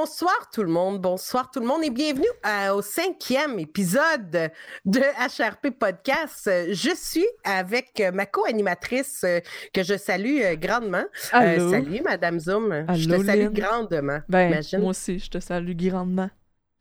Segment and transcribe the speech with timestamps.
[0.00, 2.28] Bonsoir tout le monde, bonsoir tout le monde et bienvenue
[2.72, 4.52] au cinquième épisode
[4.84, 6.48] de HRP Podcast.
[6.70, 9.40] Je suis avec ma co-animatrice euh,
[9.74, 11.02] que je salue euh, grandement.
[11.34, 14.20] Euh, salut Madame Zoom, je te salue grandement.
[14.28, 16.30] Ben, moi aussi, je te salue grandement.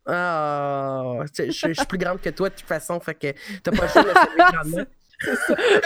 [0.05, 3.89] Ah, je, suis plus grande que toi de toute façon, fait que t'as pas le
[3.89, 4.85] choix de saluer grandement.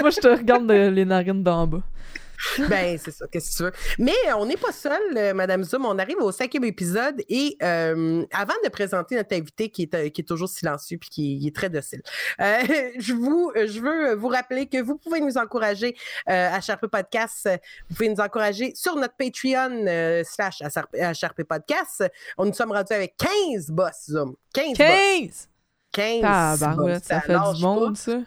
[0.02, 1.84] moi, je te regarde les narines d'en bas.
[2.70, 3.72] ben, c'est ça, qu'est-ce que tu veux.
[4.00, 5.86] Mais euh, on n'est pas seul, euh, Madame Zoom.
[5.86, 10.22] On arrive au cinquième épisode et euh, avant de présenter notre invité qui est, qui
[10.22, 12.02] est toujours silencieux puis qui, est très docile,
[12.40, 15.96] je, vous, je veux vous rappeler que vous pouvez nous encourager
[16.26, 17.50] à Sharp Podcast.
[17.90, 20.62] Vous pouvez nous encourager sur notre Patreon slash
[21.14, 22.04] Sharp Podcast.
[22.38, 24.36] On nous sommes rendus avec 15 boss, Zoom.
[24.54, 25.50] 15 15!
[25.92, 26.22] 15!
[26.24, 26.56] Ah,
[27.02, 28.20] ça fait du monde, ça.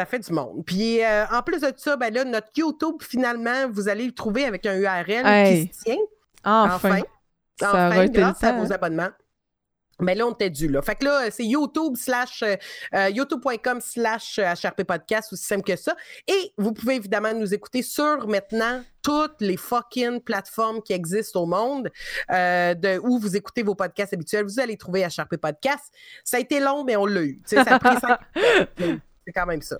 [0.00, 0.64] Ça fait du monde.
[0.64, 4.46] Puis euh, en plus de ça, ben là, notre YouTube, finalement, vous allez le trouver
[4.46, 5.98] avec un URL qui se tient.
[6.42, 7.00] Enfin.
[7.62, 9.10] Enfin, grâce à vos abonnements.
[10.00, 10.80] Mais là, on était dû, là.
[10.80, 12.54] Fait que là, c'est YouTube slash, euh,
[12.94, 15.94] euh, youtube.com slash HRP Podcast, aussi simple que ça.
[16.26, 21.46] Et vous pouvez évidemment nous écouter sur maintenant toutes les fucking plateformes qui existent au
[21.46, 21.90] monde,
[22.30, 24.46] de où vous écoutez vos podcasts habituels.
[24.46, 25.92] Vous allez trouver HRP Podcast.
[26.24, 27.42] Ça a été long, mais on l'a eu.
[27.44, 27.96] ça a pris
[29.26, 29.76] c'est quand même ça.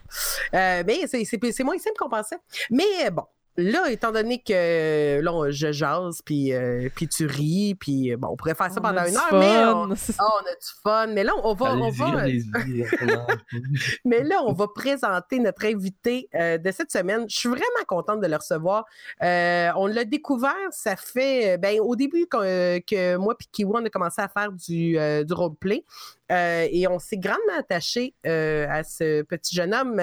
[0.54, 2.38] Euh, mais c'est moins simple qu'on pensait.
[2.70, 3.24] Mais bon,
[3.56, 8.36] là, étant donné que là, je jase, puis, euh, puis tu ris, puis bon, on
[8.36, 11.06] pourrait faire ça pendant une heure, mais on, oh, on, a du fun.
[11.08, 11.74] Mais là, on va.
[11.74, 12.26] On va
[14.04, 17.24] mais là, on va présenter notre invité euh, de cette semaine.
[17.28, 18.84] Je suis vraiment contente de le recevoir.
[19.20, 24.20] on l'a découvert, ça fait ben, au début que, moi et Kiwi, on a commencé
[24.20, 25.84] à faire du, du roleplay.
[26.30, 30.00] Euh, et on s'est grandement attaché euh, à ce petit jeune homme.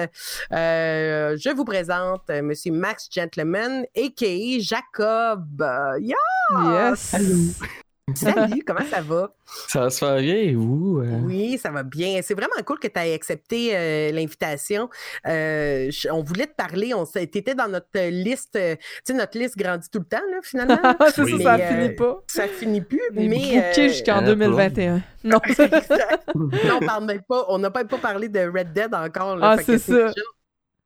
[0.52, 2.52] Euh, je vous présente M.
[2.72, 4.58] Max Gentleman, a.k.a.
[4.60, 5.64] Jacob.
[6.00, 6.90] Yeah!
[6.90, 7.14] Yes!
[7.14, 7.78] Allô!
[8.14, 9.32] Salut, comment ça va?
[9.68, 11.00] Ça va se faire bien, vous?
[11.00, 11.20] Euh?
[11.24, 12.20] Oui, ça va bien.
[12.22, 14.88] C'est vraiment cool que tu aies accepté euh, l'invitation.
[15.26, 16.94] Euh, on voulait te parler.
[16.94, 18.52] On étais dans notre liste.
[18.52, 20.78] tu sais, notre liste grandit tout le temps, là, finalement.
[21.14, 22.22] c'est ça, ça finit pas.
[22.26, 23.00] Ça finit plus.
[23.12, 25.02] mais jusqu'en 2021.
[25.24, 25.40] Non,
[26.34, 27.44] non, on parle même pas.
[27.48, 29.38] On n'a pas, pas parlé de Red Dead encore.
[29.42, 30.12] ah, c'est ça.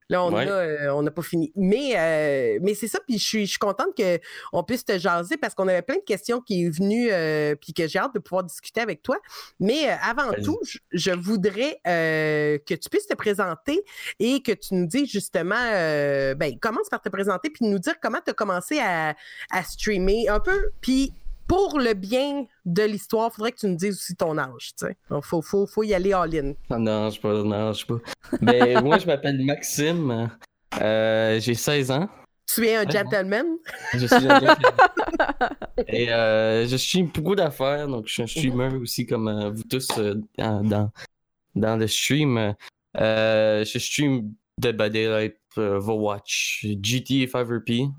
[0.09, 1.53] Là, on euh, n'a pas fini.
[1.57, 5.37] Mais, euh, mais c'est ça, puis je suis, je suis contente qu'on puisse te jaser
[5.37, 8.19] parce qu'on avait plein de questions qui est venues, euh, puis que j'ai hâte de
[8.19, 9.17] pouvoir discuter avec toi.
[9.61, 10.59] Mais avant tout,
[10.93, 13.83] je, voudrais que tu puisses te présenter
[14.19, 18.19] et que tu nous dises justement, ben, commence par te présenter, puis nous dire comment
[18.25, 19.15] tu as commencé à,
[19.51, 21.13] à streamer un peu, puis
[21.53, 24.71] pour le bien de l'histoire, il faudrait que tu nous dises aussi ton âge.
[24.81, 26.55] Il faut, faut, faut, y aller all-in.
[26.71, 27.97] Non, je pas, non, je pas.
[28.41, 30.31] Ben, moi, je m'appelle Maxime.
[30.81, 32.09] Euh, j'ai 16 ans.
[32.47, 33.45] Tu es un gentleman?
[33.93, 34.57] Je suis un gentleman.
[35.89, 39.65] Et euh, je stream beaucoup d'affaires, donc je suis un streamer aussi comme euh, vous
[39.65, 39.89] tous
[40.39, 40.91] dans,
[41.55, 42.55] dans le stream.
[42.95, 47.91] je stream Dead by Daylight, Overwatch, GTA 5RP.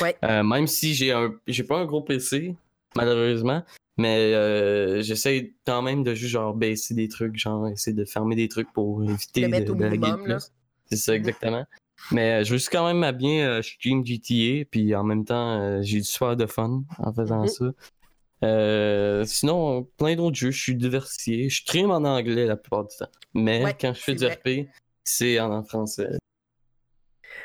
[0.00, 0.16] Ouais.
[0.42, 2.56] même si j'ai un j'ai pas un gros PC,
[2.96, 3.62] malheureusement.
[3.96, 8.34] Mais euh, j'essaie quand même de juste genre baisser des trucs, genre essayer de fermer
[8.34, 10.38] des trucs pour éviter de, au minimum,
[10.86, 11.64] C'est ça, exactement.
[12.10, 15.80] Mais euh, je suis quand même à bien euh, stream GTA, puis en même temps,
[15.82, 19.22] j'ai du super de fun en faisant mm-hmm.
[19.22, 19.24] ça.
[19.26, 21.48] sinon, plein d'autres jeux, je suis diversifié.
[21.48, 23.10] Je stream en anglais la plupart du temps.
[23.32, 24.68] Mais quand je fais du RP,
[25.04, 26.18] c'est en français.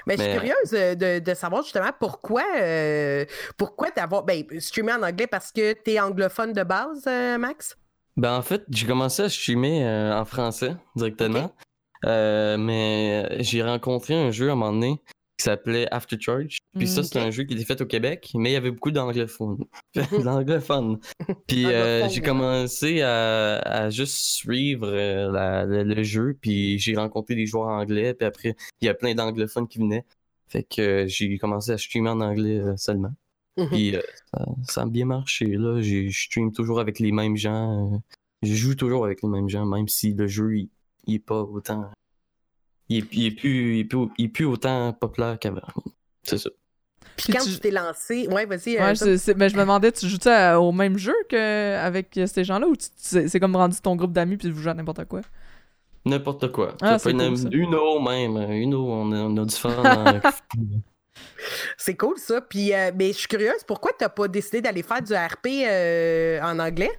[0.06, 3.26] Mais, je suis curieuse de, de, savoir justement pourquoi, euh,
[3.58, 4.24] pourquoi d'avoir.
[4.24, 7.78] Ben, streamer en anglais parce que tu es anglophone de base, euh, Max?
[8.18, 11.54] Ben, en fait, j'ai commencé à streamer euh, en français directement.
[12.04, 15.02] mais j'ai rencontré un jeu à un moment donné
[15.40, 16.58] qui s'appelait After Charge.
[16.78, 18.92] Puis ça, c'est un jeu qui était fait au Québec, mais il y avait beaucoup
[18.92, 19.64] d'anglophones.
[20.24, 21.00] L'anglophone.
[21.48, 21.66] Puis
[22.10, 28.56] j'ai commencé à, juste suivre le, jeu, puis j'ai rencontré des joueurs anglais, puis après,
[28.82, 30.06] il y a plein d'anglophones qui venaient.
[30.50, 33.14] Fait que j'ai commencé à streamer en anglais seulement.
[33.58, 33.70] Mhm.
[33.70, 33.96] Puis
[34.68, 35.82] ça, a bien marché, là.
[35.82, 38.02] Je stream toujours avec les mêmes gens.
[38.42, 40.70] je joue toujours avec les mêmes gens, même si le jeu, il,
[41.08, 41.90] il est pas autant
[42.90, 43.88] il est, plus,
[44.18, 45.62] il plus, autant populaire qu'avant.
[46.24, 46.50] C'est ça.
[47.16, 48.78] Puis quand tu t'es lancé, ouais, vas-y.
[48.78, 50.18] Euh, ouais, mais je me demandais, tu joues
[50.60, 54.62] au même jeu qu'avec ces gens-là ou c'est comme rendu ton groupe d'amis puis vous
[54.62, 55.22] jouez à n'importe quoi?
[56.06, 56.76] N'importe quoi.
[56.82, 58.38] Ah, c'est cool, une, une eau même.
[58.52, 60.22] Une eau, on a, on a du fun.
[61.78, 62.42] c'est cool ça.
[62.42, 65.48] Puis, euh, mais je suis curieuse, pourquoi tu n'as pas décidé d'aller faire du RP
[65.68, 66.92] euh, en anglais?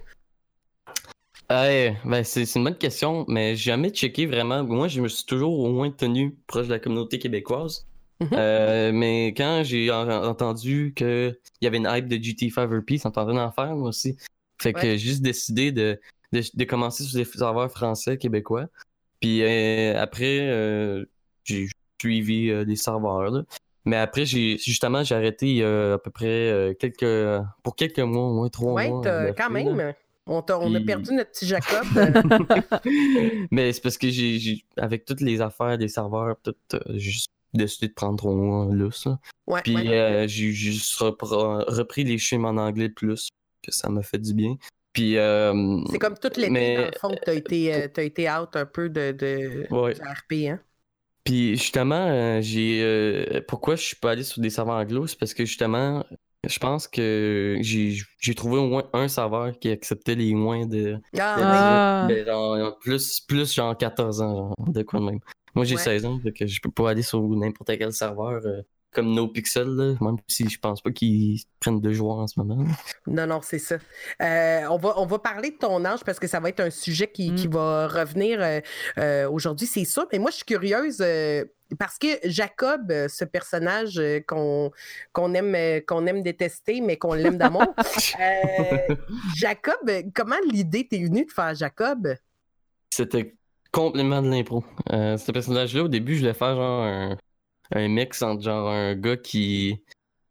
[2.05, 4.63] Ben c'est une bonne question, mais j'ai jamais checké vraiment.
[4.63, 7.85] Moi, je me suis toujours au moins tenu proche de la communauté québécoise.
[8.21, 8.29] Mhm.
[8.33, 13.51] Euh, mais quand j'ai entendu qu'il y avait une hype de GT5 RP, ça en
[13.51, 14.15] faire moi aussi.
[14.61, 15.99] Fait que j'ai juste décidé de,
[16.31, 18.67] de, de, commencer sur des serveurs français québécois.
[19.19, 21.03] Puis après,
[21.43, 21.67] j'ai
[21.99, 23.31] suivi des serveurs.
[23.31, 23.43] Là.
[23.85, 27.43] Mais après, j'ai justement, j'ai arrêté il y a à peu près quelques.
[27.63, 28.99] pour quelques mois, au moins trois mois.
[28.99, 29.93] Ouais, quand même.
[30.27, 31.85] On, a perdu notre petit Jacob.
[33.51, 36.55] Mais c'est parce que j'ai, avec toutes les affaires des serveurs, tout,
[36.89, 39.19] j'ai juste décidé de prendre trois mois là, ça.
[39.47, 43.29] Ouais, Puis j'ai juste repris les films en anglais plus,
[43.63, 44.57] que ça m'a fait du bien.
[44.93, 45.13] Puis.
[45.13, 46.75] c'est comme toute l'été, mais...
[46.75, 50.59] dans le fond, que t'as été, as été out un peu de, de, RP, hein?
[51.23, 53.41] Puis justement, j'ai.
[53.47, 56.05] pourquoi je suis pas allé sur des serveurs anglo, c'est parce que justement,
[56.47, 60.97] je pense que j'ai trouvé au moins un serveur qui acceptait les moins de.
[61.19, 65.19] Ah, de, genre, plus, plus genre 14 ans, genre, de quoi de même.
[65.53, 68.41] Moi j'ai 16 ans, donc je peux pas aller sur n'importe quel serveur
[68.91, 72.65] comme NoPixel, là, même si je pense pas qu'ils prennent deux joueurs en ce moment.
[73.07, 73.77] Non, non, c'est ça.
[74.21, 76.69] Euh, on, va, on va parler de ton âge parce que ça va être un
[76.69, 77.51] sujet qui, qui mm.
[77.51, 78.59] va revenir euh,
[78.97, 80.05] euh, aujourd'hui, c'est ça.
[80.11, 81.03] Mais moi, je suis curieuse
[81.79, 84.71] parce que Jacob, ce personnage qu'on
[85.13, 87.73] qu'on aime, qu'on aime détester, mais qu'on l'aime d'amour,
[89.35, 92.15] Jacob, comment l'idée t'est venue de faire Jacob?
[92.89, 93.35] C'était
[93.71, 94.65] complètement de l'impro.
[94.89, 97.17] ce personnage-là, au début, je voulais faire genre un
[97.71, 99.81] un mix entre genre un gars qui,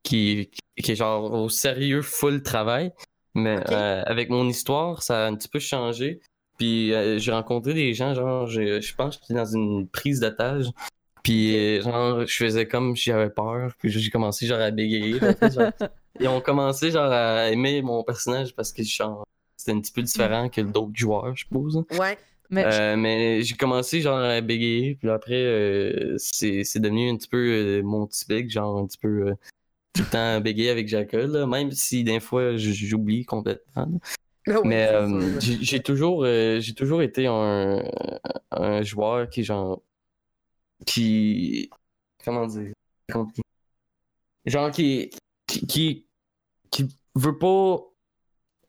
[0.02, 2.92] qui, qui est genre au sérieux full travail.
[3.34, 6.20] Mais euh, avec mon histoire, ça a un petit peu changé.
[6.58, 10.66] Puis euh, j'ai rencontré des gens, genre, je pense que j'étais dans une prise d'otage.
[11.22, 13.72] Puis euh, genre, je faisais comme si j'avais peur.
[13.78, 15.20] Puis j'ai commencé genre à bégayer.
[16.20, 19.25] ils ont commencé genre à aimer mon personnage parce que genre,
[19.56, 21.84] c'était un petit peu différent que d'autres joueurs, je suppose.
[21.98, 22.19] Ouais.
[22.52, 27.38] Euh, mais, j'ai commencé genre à bégayer, puis après, euh, c'est devenu un petit peu
[27.38, 29.35] euh, mon typique, genre un petit peu
[29.93, 34.00] tout le temps bégayer avec Jacob, même si des fois j'oublie complètement.
[34.49, 34.88] Ah mais
[35.41, 37.82] j'ai toujours, j'ai toujours été un,
[38.50, 39.82] un, joueur qui, genre,
[40.87, 41.70] qui.
[42.25, 42.73] Comment dire
[44.47, 45.11] Genre, qui,
[45.47, 46.06] qui,
[46.70, 47.79] qui, veut pas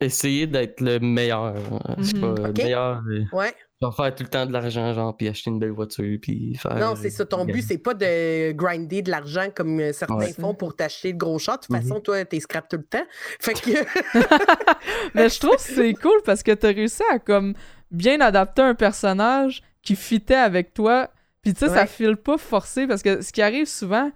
[0.02, 1.56] essayer d'être le meilleur.
[2.04, 2.22] C'est mhm.
[2.22, 3.04] pas le meilleur.
[3.32, 3.56] Ouais
[3.90, 6.76] faire tout le temps de l'argent, genre, puis acheter une belle voiture, puis faire.
[6.76, 7.26] Non, c'est ça.
[7.26, 11.18] Ton but, c'est pas de grinder de l'argent comme euh, certains font pour t'acheter de
[11.18, 11.54] gros shots.
[11.54, 12.04] De toute façon, mm-hmm.
[12.04, 13.06] toi, t'es scrap tout le temps.
[13.40, 13.72] Fait que.
[15.16, 17.56] Mais je trouve que c'est cool parce que t'as réussi à, comme,
[17.90, 21.10] bien adapter un personnage qui fitait avec toi.
[21.42, 24.12] Puis, tu sais, ça file pas forcé parce que ce qui arrive souvent,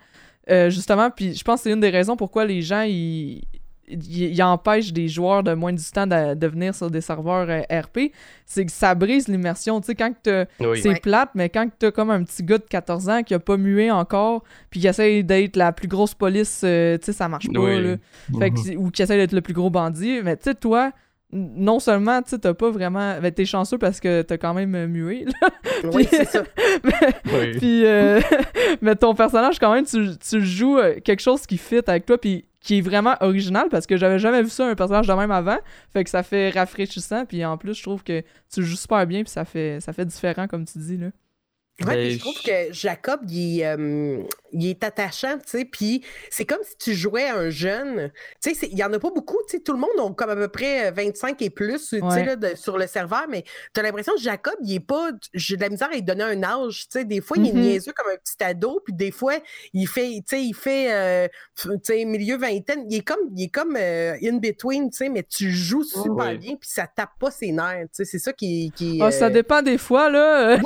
[0.52, 3.42] euh, justement, puis je pense que c'est une des raisons pourquoi les gens, ils
[3.88, 8.12] il, empêche des joueurs de moins de temps de, venir sur des serveurs euh, RP,
[8.46, 9.80] c'est que ça brise l'immersion.
[9.82, 10.14] Tu sais, quand
[10.76, 13.58] c'est plate, mais quand t'as comme un petit gars de 14 ans qui a pas
[13.58, 17.48] mué encore, puis qui essaie d'être la plus grosse police, euh, tu sais, ça marche
[17.52, 17.96] pas, là.
[18.40, 20.92] Fait que, ou qui essaie d'être le plus gros bandit, mais tu sais, toi,
[21.32, 24.88] non seulement tu t'as pas vraiment ben, t'es chanceux parce que t'as quand même euh,
[24.88, 25.26] mué
[25.92, 26.44] oui c'est ça.
[26.84, 27.84] Mais, puis
[28.82, 32.46] mais ton personnage quand même tu, tu joues quelque chose qui fit avec toi puis
[32.66, 35.60] qui est vraiment original parce que j'avais jamais vu ça un personnage de même avant.
[35.94, 37.26] Fait que ça fait rafraîchissant.
[37.26, 39.22] Puis en plus, je trouve que tu joues super bien.
[39.22, 40.98] Puis ça fait, ça fait différent, comme tu dis.
[40.98, 41.12] là.
[41.82, 44.24] Ouais, ben, je trouve que Jacob, il, euh,
[44.56, 48.12] il est attachant, tu sais, puis c'est comme si tu jouais un jeune.
[48.42, 50.30] Tu sais, il y en a pas beaucoup, tu sais, tout le monde a comme
[50.30, 53.44] à peu près 25 et plus, tu sais, sur le serveur, mais
[53.74, 55.12] tu as l'impression que Jacob, il est pas.
[55.34, 57.52] J'ai de la misère à lui donner un âge, tu sais, des fois, il est
[57.52, 57.60] mm-hmm.
[57.60, 59.36] niaiseux comme un petit ado, puis des fois,
[59.74, 63.44] il fait, tu sais, il fait, euh, tu sais, milieu vingtaine, il est comme, il
[63.44, 67.12] est comme euh, in between, tu sais, mais tu joues super bien, puis ça tape
[67.20, 68.72] pas ses nerfs, tu sais, c'est ça qui.
[68.76, 70.58] qui ah, ça dépend des fois, là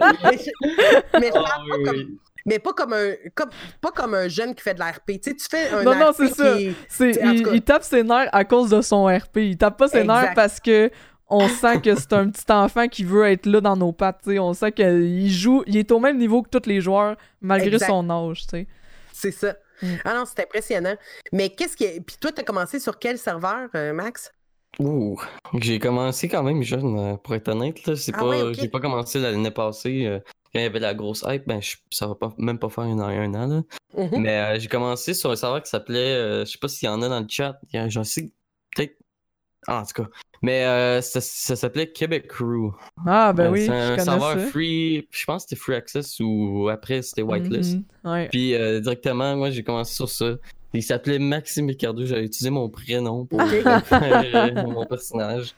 [0.00, 1.44] ah mais, pas
[1.84, 5.20] comme un comme, pas comme un jeune qui fait de l'RP.
[5.20, 6.56] Tu sais, tu fais un Non, non, c'est ça.
[6.58, 9.36] il, tape ses nerfs à cause de son RP.
[9.36, 10.90] Il tape pas ses nerfs parce que
[11.28, 14.20] on sent que c'est un petit enfant qui veut être là dans nos pattes.
[14.24, 14.38] sais.
[14.38, 18.10] On sent qu'il joue, il est au même niveau que tous les joueurs, malgré son
[18.10, 18.44] âge.
[18.50, 18.66] sais.
[19.12, 19.54] C'est ça.
[19.82, 19.86] Mm.
[20.04, 20.96] Ah non, c'est impressionnant.
[21.32, 21.86] Mais qu'est-ce qui.
[22.00, 24.32] Puis toi, tu as commencé sur quel serveur, euh, Max?
[24.78, 25.20] Ouh,
[25.58, 27.86] j'ai commencé quand même jeune, euh, pour être honnête.
[27.86, 27.96] Là.
[27.96, 30.20] C'est ah pas, J'ai pas commencé l'année passée.
[30.50, 32.84] Euh, quand il y avait la grosse hype, ben, ça va pas, même pas faire
[32.84, 33.46] un, un an.
[33.46, 33.62] Là.
[33.96, 34.18] Mm-hmm.
[34.18, 36.44] Mais euh, j'ai commencé sur un serveur qui s'appelait.
[36.44, 37.58] je sais pas s'il y en a dans le chat.
[37.88, 38.32] J'en sais
[38.74, 38.96] peut-être.
[39.66, 40.08] Ah, en tout cas.
[40.42, 42.72] Mais ça, s'appelait Québec Crew.
[43.06, 43.66] Ah, ben oui.
[43.66, 45.06] C'est un serveur free.
[45.10, 47.78] Je pense que c'était free access ou après c'était whitelist.
[48.04, 48.28] Mm-hmm.
[48.30, 50.36] Puis directement, moi j'ai commencé sur ça.
[50.72, 52.04] Il s'appelait Maxime Ricardo.
[52.04, 55.54] J'avais utilisé mon prénom pour faire mon personnage.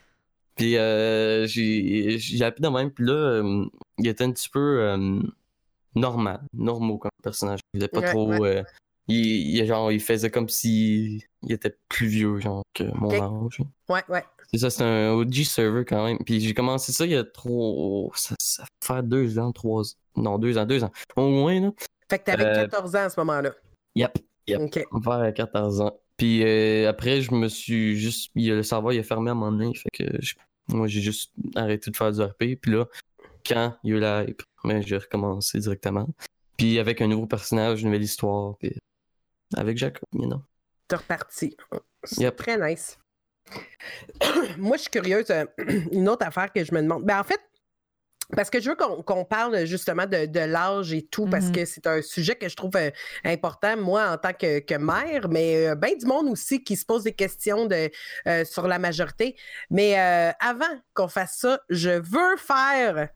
[0.55, 2.91] Puis euh, j'ai appelé de même.
[2.91, 3.65] Puis là, euh,
[3.97, 5.19] il était un petit peu euh,
[5.95, 7.59] normal, normaux comme personnage.
[7.73, 8.33] Il était pas trop.
[9.07, 13.61] il, genre, il faisait comme si il était plus vieux, genre, que mon âge.
[13.89, 14.23] Ouais, ouais.
[14.51, 16.19] C'est ça, c'est un OG server quand même.
[16.19, 18.11] Puis j'ai commencé ça il y a trop.
[18.15, 19.81] Ça, ça fait deux ans, trois.
[20.15, 20.91] Non, deux ans, deux ans.
[21.15, 21.71] Au moins, là.
[22.09, 23.51] Fait que t'avais 14 euh, ans à ce moment-là.
[23.95, 24.61] Yep, yep.
[24.61, 24.85] Ok.
[25.03, 25.99] Vers 14 ans.
[26.23, 28.31] Puis euh, après, je me suis juste.
[28.33, 29.73] Le serveur il a fermé à un moment donné.
[29.75, 30.03] Fait que
[30.69, 32.57] moi, j'ai juste arrêté de faire du RP.
[32.61, 32.85] Puis là,
[33.45, 36.07] quand il y a eu la hype, mais j'ai recommencé directement.
[36.55, 38.55] Puis avec un nouveau personnage, une nouvelle histoire.
[38.57, 38.73] Puis
[39.57, 40.41] avec Jacob, you know.
[40.87, 41.57] T'es reparti.
[42.05, 42.97] C'est très nice.
[44.57, 45.29] Moi, je suis curieuse.
[45.29, 45.43] Euh,
[45.91, 47.03] une autre affaire que je me demande.
[47.03, 47.41] Ben, en fait,
[48.35, 51.51] parce que je veux qu'on parle justement de, l'âge et tout, parce mm-hmm.
[51.51, 52.89] que c'est un sujet que je trouve euh,
[53.23, 57.03] important, moi, en tant que, mère, mais euh, bien du monde aussi qui se pose
[57.03, 57.89] des questions de,
[58.45, 59.35] sur la majorité.
[59.69, 59.95] Mais
[60.39, 63.09] avant qu'on fasse ça, je veux faire.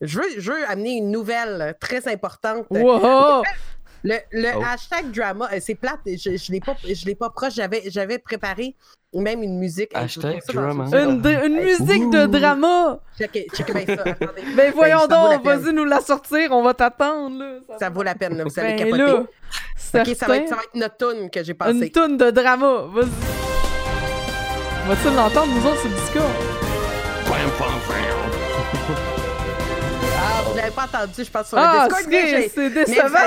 [0.00, 2.66] Je veux, je veux amener une nouvelle très importante.
[2.70, 3.42] Wow!
[4.02, 4.62] Le, oh.
[4.64, 6.76] hashtag drama, euh, c'est plate, je ne l'ai pas,
[7.18, 7.54] pas proche.
[7.54, 8.76] J'avais préparé
[9.12, 9.90] même une musique.
[9.94, 10.84] Hashtag drama.
[10.92, 13.00] Une, une musique de drama.
[13.18, 14.04] Checkez, bien ça.
[14.56, 17.60] Ben voyons donc, vas-y nous la sortir, on va t'attendre.
[17.68, 19.02] Ça, ça vaut la peine, là, vous allez ben capoter.
[19.02, 21.72] Là, ok, ça va, être, ça va être notre tune que j'ai passée.
[21.72, 23.08] Une tune de drama, vas-y.
[24.88, 26.22] Va-tu l'entendre, nous autres, ce discours?
[27.26, 28.94] vous
[30.70, 32.50] l'avez pas entendu, je pense, sur le ah, Discord.
[32.54, 33.18] c'est décevant.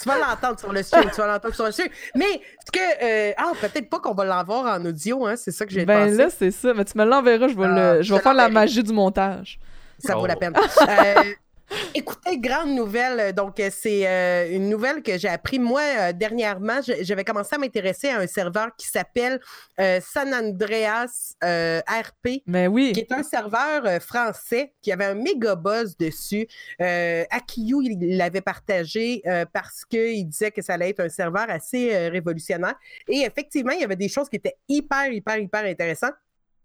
[0.00, 1.88] tu vas, l'entendre sur le stream, tu vas l'entendre sur le stream.
[2.14, 2.40] Mais,
[2.72, 5.84] que, euh, ah, peut-être pas qu'on va l'avoir en audio, hein, c'est ça que j'ai
[5.84, 6.74] Ben là, c'est ça.
[6.74, 9.58] Mais tu me l'enverras, je vais, le, ah, je vais faire la magie du montage.
[9.98, 10.38] Ça vaut la oh.
[10.38, 10.54] peine.
[10.56, 11.22] euh,
[11.94, 13.34] Écoutez, grande nouvelle.
[13.34, 16.80] Donc, c'est euh, une nouvelle que j'ai appris moi euh, dernièrement.
[17.00, 19.40] J'avais commencé à m'intéresser à un serveur qui s'appelle
[19.80, 22.42] euh, San Andreas RP.
[22.46, 22.92] Mais ben oui.
[22.92, 26.46] Qui est un serveur français qui avait un méga buzz dessus.
[26.78, 29.22] Akiyu, il l'avait partagé
[29.52, 32.74] parce qu'il disait que ça allait être un serveur assez révolutionnaire.
[33.08, 36.14] Et effectivement, il y avait des choses qui étaient hyper, hyper, hyper intéressantes.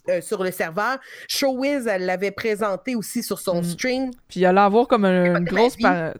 [0.09, 0.97] Euh, sur le serveur.
[1.29, 3.63] Showwiz, elle l'avait présenté aussi sur son mm.
[3.63, 4.11] stream.
[4.27, 5.77] Puis il allait avoir comme une grosse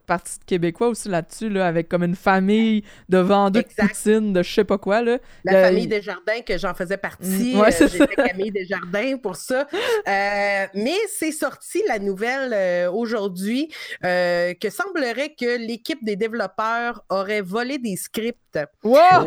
[0.07, 4.41] partie de Québécois aussi là-dessus, là, avec comme une famille de vendeurs de poutine, de
[4.41, 5.01] je sais pas quoi.
[5.01, 5.17] Là.
[5.43, 7.55] La famille Desjardins, que j'en faisais partie.
[7.55, 7.59] Mm.
[7.59, 9.67] Ouais, euh, J'étais Camille Desjardins pour ça.
[9.73, 13.69] Euh, mais c'est sorti la nouvelle aujourd'hui
[14.01, 18.59] que semblerait que l'équipe des développeurs aurait volé des scripts.
[18.83, 19.25] Wow!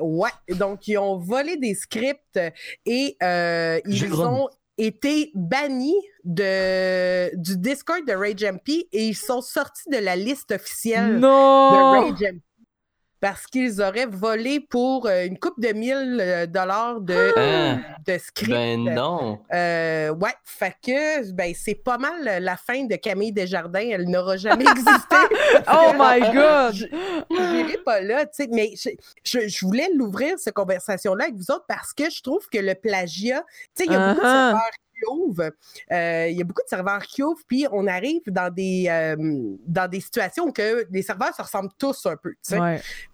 [0.00, 2.38] ouais, donc ils ont volé des scripts
[2.84, 3.16] et
[3.78, 9.98] euh, ils ont été bannis de, du Discord de RageMP et ils sont sortis de
[9.98, 12.42] la liste officielle de RageMP
[13.20, 17.80] parce qu'ils auraient volé pour euh, une coupe de mille euh, dollars de, hein?
[18.06, 18.50] de script.
[18.50, 19.40] Ben non.
[19.52, 23.88] Euh, ouais, fait que ben, c'est pas mal la fin de Camille Desjardins.
[23.90, 25.16] Elle n'aura jamais existé.
[25.72, 26.74] oh my God!
[26.74, 31.50] Je n'irai pas là, tu sais, mais je, je, voulais l'ouvrir, cette conversation-là, avec vous
[31.50, 33.44] autres parce que je trouve que le plagiat,
[33.74, 34.87] tu sais, il y a beaucoup de
[35.92, 39.16] euh, il y a beaucoup de serveurs qui ouvrent, puis on arrive dans des, euh,
[39.66, 42.34] dans des situations où que les serveurs se ressemblent tous un peu.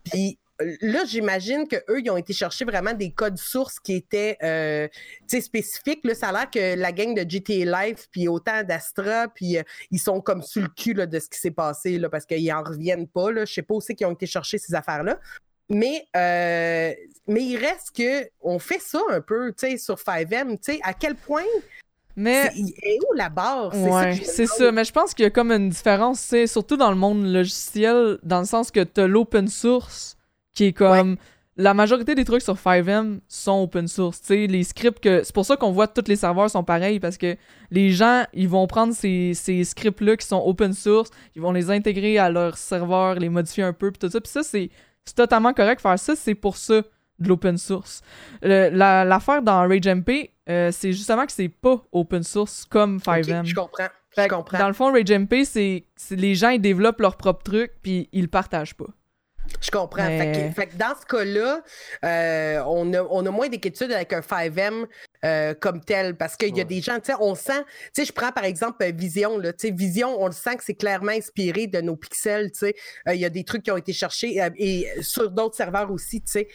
[0.05, 4.91] Puis euh, là, j'imagine qu'eux, ils ont été chercher vraiment des codes sources qui étaient
[5.29, 6.05] spécifiques.
[6.05, 9.57] Là, ça a l'air que la gang de GTA Live, puis autant d'Astra, puis
[9.91, 12.63] ils sont comme sur le cul de ce qui s'est passé, là, parce qu'ils n'en
[12.63, 13.33] reviennent pas.
[13.35, 15.19] Je sais pas où c'est qu'ils ont été chercher ces affaires-là.
[15.69, 20.73] Mais, mais il reste que on fait ça un peu, tu sais, sur 5M, tu
[20.73, 21.43] sais, à quel point
[22.17, 22.51] mais
[22.83, 23.73] est où la barre?
[24.23, 26.97] C'est ça, mais je pense qu'il y a comme une différence, c'est surtout dans le
[26.97, 30.17] monde logiciel, dans le sens que tu as l'open source
[30.53, 31.17] qui est comme
[31.57, 35.35] la majorité des trucs sur 5M sont open source, tu sais, les scripts que c'est
[35.35, 37.37] pour ça qu'on voit que tous les serveurs sont pareils parce que
[37.71, 41.53] les gens, ils vont prendre ces, ces scripts là qui sont open source, ils vont
[41.53, 44.71] les intégrer à leur serveur, les modifier un peu puis tout ça, puis ça c'est
[45.13, 46.83] totalement correct faire ça, c'est pour ça
[47.19, 48.03] de l'open source.
[48.43, 53.45] L'affaire dans RageMP, euh, c'est justement que c'est pas open source comme 5M.
[53.45, 53.89] je comprends.
[54.17, 54.59] Je comprends.
[54.59, 58.29] Dans le fond, RageMP, c'est les gens ils développent leurs propres trucs puis ils le
[58.29, 58.87] partagent pas.
[59.61, 60.07] Je comprends.
[60.07, 61.63] Fait, que, dans ce cas-là,
[62.05, 64.87] euh, on, a, on a moins d'inquiétude avec un 5M
[65.25, 67.63] euh, comme tel parce qu'il y a des gens, tu sais, on sent,
[67.95, 70.65] tu sais, je prends par exemple Vision, là, tu sais, Vision, on le sent que
[70.65, 72.75] c'est clairement inspiré de nos pixels, tu sais,
[73.07, 76.33] il y a des trucs qui ont été cherchés et sur d'autres serveurs aussi, tu
[76.33, 76.49] sais,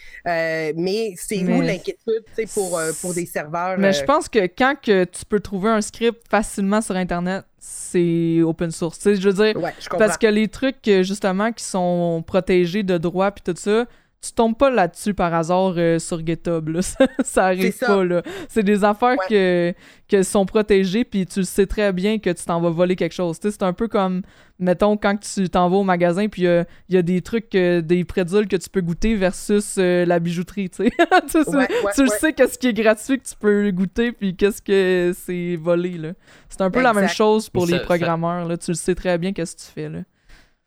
[0.76, 3.76] mais c'est où l'inquiétude, tu sais, pour, pour des serveurs.
[3.78, 8.40] Mais je pense que quand que tu peux trouver un script facilement sur Internet, c'est
[8.42, 8.98] open source.
[8.98, 9.54] Tu sais, je veux dire,
[9.98, 13.84] parce que les trucs justement qui sont protégés de droits puis tout ça,
[14.22, 16.68] tu tombes pas là-dessus par hasard euh, sur GitHub.
[16.68, 16.80] Là.
[17.24, 18.04] ça, arrive pas.
[18.04, 18.22] là.
[18.48, 19.72] C'est des affaires que,
[20.08, 23.38] que sont protégées, puis tu sais très bien que tu t'en vas voler quelque chose.
[23.40, 24.20] C'est un peu comme,
[24.58, 28.46] mettons, quand tu t'en vas au magasin, puis il y, a des trucs, des prédules
[28.46, 30.68] que tu peux goûter versus euh, la bijouterie.
[30.68, 30.90] tu,
[31.30, 35.98] tu sais qu'est-ce qui est gratuit que tu peux goûter, puis qu'est-ce que c'est volé.
[36.50, 38.46] C'est un peu la même chose pour les programmeurs.
[38.46, 38.58] Là.
[38.58, 39.88] Tu le sais très bien qu'est-ce que tu fais.
[39.88, 40.00] Là.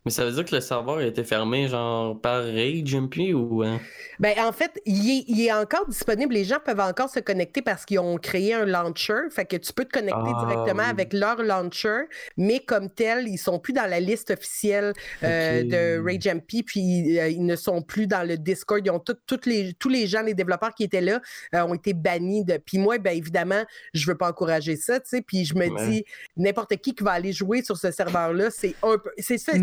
[0.05, 3.63] Mais ça veut dire que le serveur a été fermé, genre, par Rage MP ou.
[3.63, 3.79] Hein?
[4.19, 6.33] Ben, en fait, il est, encore disponible.
[6.33, 9.29] Les gens peuvent encore se connecter parce qu'ils ont créé un launcher.
[9.31, 12.03] Fait que tu peux te connecter ah, directement avec leur launcher,
[12.37, 14.93] mais comme tel, ils sont plus dans la liste officielle
[15.23, 18.81] euh, de Rage MP, puis euh, ils ne sont plus dans le Discord.
[18.85, 21.21] Ils ont toutes les, tous les gens, les développeurs qui étaient là,
[21.55, 22.43] euh, ont été bannis.
[22.43, 22.57] De...
[22.57, 25.21] Puis moi, ben, évidemment, je veux pas encourager ça, tu sais.
[25.21, 26.03] Puis je me dis,
[26.35, 29.11] n'importe qui qui va aller jouer sur ce serveur-là, c'est un peu.
[29.17, 29.53] C'est ça,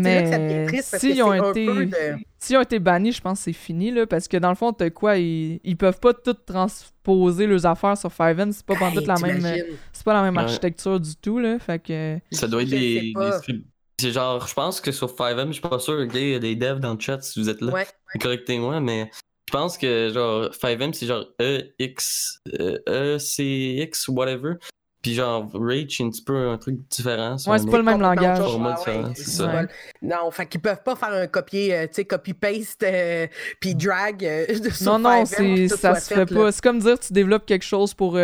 [0.81, 1.67] S'ils ont, été...
[2.55, 4.89] ont été bannis, je pense que c'est fini, là, parce que dans le fond, t'as
[4.89, 5.59] quoi, ils...
[5.63, 10.13] ils peuvent pas tout transposer leurs affaires sur 5 c'est pas la même c'est pas
[10.13, 12.17] la même architecture du tout, là, fait que...
[12.31, 13.13] Ça doit être des...
[14.01, 16.55] C'est genre, je pense que sur 5M, je suis pas sûr, il y a des
[16.55, 17.85] devs dans le chat si vous êtes là.
[18.19, 19.11] Correctez-moi, mais
[19.47, 24.53] je pense que genre 5M, c'est genre E, X, E, e C, X, whatever.
[25.01, 27.35] Puis genre, Rage, c'est un petit peu un truc différent.
[27.47, 28.39] Ouais, c'est pas le même langage.
[29.15, 29.63] c'est ça.
[30.01, 33.27] Non, fait qu'ils peuvent pas faire un copier, euh, tu sais, copy-paste, euh,
[33.59, 34.45] puis drag euh,
[34.81, 36.51] Non, non, c'est, ça se fait, pas.
[36.51, 38.17] C'est comme dire tu développes quelque chose pour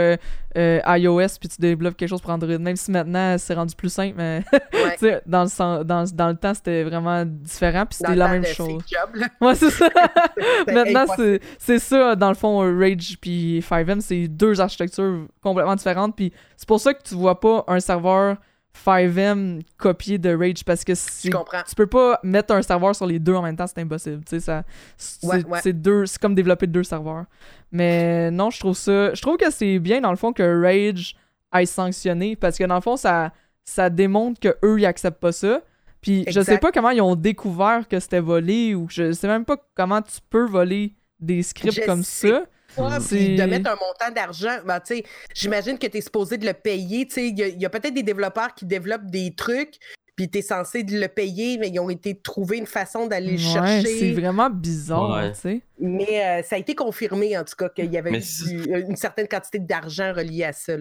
[0.57, 2.57] iOS, puis tu développes quelque chose pour Android.
[2.57, 4.43] Même si maintenant, c'est rendu plus simple, mais
[5.25, 8.81] dans, le, dans, dans le temps, c'était vraiment différent, puis c'était la même chose.
[9.41, 9.89] ouais, c'est ça.
[10.67, 16.15] maintenant, c'est, c'est ça, dans le fond, Rage puis 5M, c'est deux architectures complètement différentes,
[16.15, 18.37] puis c'est pour ça que tu vois pas un serveur
[18.85, 20.93] 5M copié de Rage parce que
[21.67, 24.23] tu peux pas mettre un serveur sur les deux en même temps, c'est impossible.
[24.39, 24.63] ça,
[24.97, 27.25] c'est, deux, c'est comme développer deux serveurs.
[27.71, 31.15] Mais non, je trouve ça, je trouve que c'est bien dans le fond que Rage
[31.51, 33.31] aille sanctionné parce que dans le fond ça,
[33.63, 35.61] ça démontre que eux ils acceptent pas ça.
[36.01, 39.45] Puis je sais pas comment ils ont découvert que c'était volé ou je sais même
[39.45, 42.43] pas comment tu peux voler des scripts comme ça
[42.77, 44.57] de mettre un montant d'argent.
[44.65, 44.79] Ben,
[45.33, 47.07] J'imagine que tu es supposé de le payer.
[47.17, 49.79] Il y a, peut-être des développeurs qui développent des trucs,
[50.15, 53.33] puis tu es censé de le payer, mais ils ont été trouver une façon d'aller
[53.33, 53.99] le chercher.
[53.99, 55.31] C'est vraiment bizarre,
[55.79, 59.59] Mais euh, ça a été confirmé, en tout cas, qu'il y avait une certaine quantité
[59.59, 60.73] d'argent reliée à ça.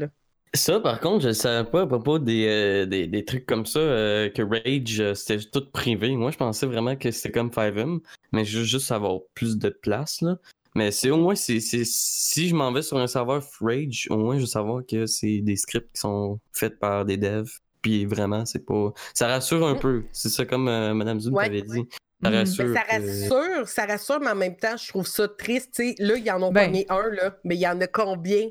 [0.54, 3.78] Ça, par contre, je ne savais pas à propos des, euh, des, trucs comme ça,
[3.78, 6.10] euh, que Rage, c'était tout privé.
[6.16, 8.00] Moi, je pensais vraiment que c'était comme 5M,
[8.32, 10.22] mais je veux juste avoir plus de place.
[10.22, 10.38] Là.
[10.76, 14.34] Mais c'est au moins, c'est, si je m'en vais sur un serveur Rage, au moins
[14.34, 17.50] je veux savoir que c'est des scripts qui sont faits par des devs.
[17.80, 18.92] Puis vraiment, c'est pas.
[19.14, 20.04] Ça rassure un peu.
[20.12, 21.88] C'est ça comme Mme euh, Madame Zoom avait dit.
[22.22, 22.34] Ça mm.
[22.34, 22.74] rassure.
[22.74, 25.78] ça rassure, ça rassure, mais en même temps, je trouve ça triste.
[25.98, 26.74] là, il y en a ben...
[26.90, 28.48] un, là, mais il y en a combien?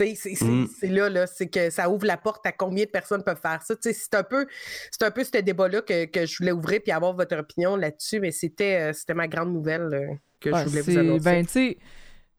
[0.00, 0.66] Mm.
[0.78, 3.62] C'est là, là c'est que ça ouvre la porte à combien de personnes peuvent faire
[3.62, 3.74] ça?
[3.80, 4.46] C'est un peu
[4.90, 8.20] c'est un peu ce débat-là que, que, je voulais ouvrir puis avoir votre opinion là-dessus,
[8.20, 10.18] mais c'était euh, ma grande nouvelle.
[10.40, 11.24] Que je voulais vous annoncer.
[11.24, 11.78] Ben, tu sais,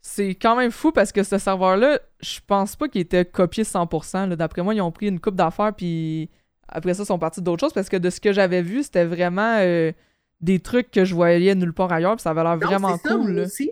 [0.02, 4.36] c'est quand même fou parce que ce serveur-là, je pense pas qu'il était copié 100%.
[4.36, 6.30] D'après moi, ils ont pris une coupe d'affaires, puis
[6.70, 9.06] après ça, ils sont partis d'autres choses parce que de ce que j'avais vu, c'était
[9.06, 9.92] vraiment euh,
[10.42, 13.34] des trucs que je voyais nulle part ailleurs, puis ça avait l'air vraiment cool.
[13.34, 13.72] moi, aussi.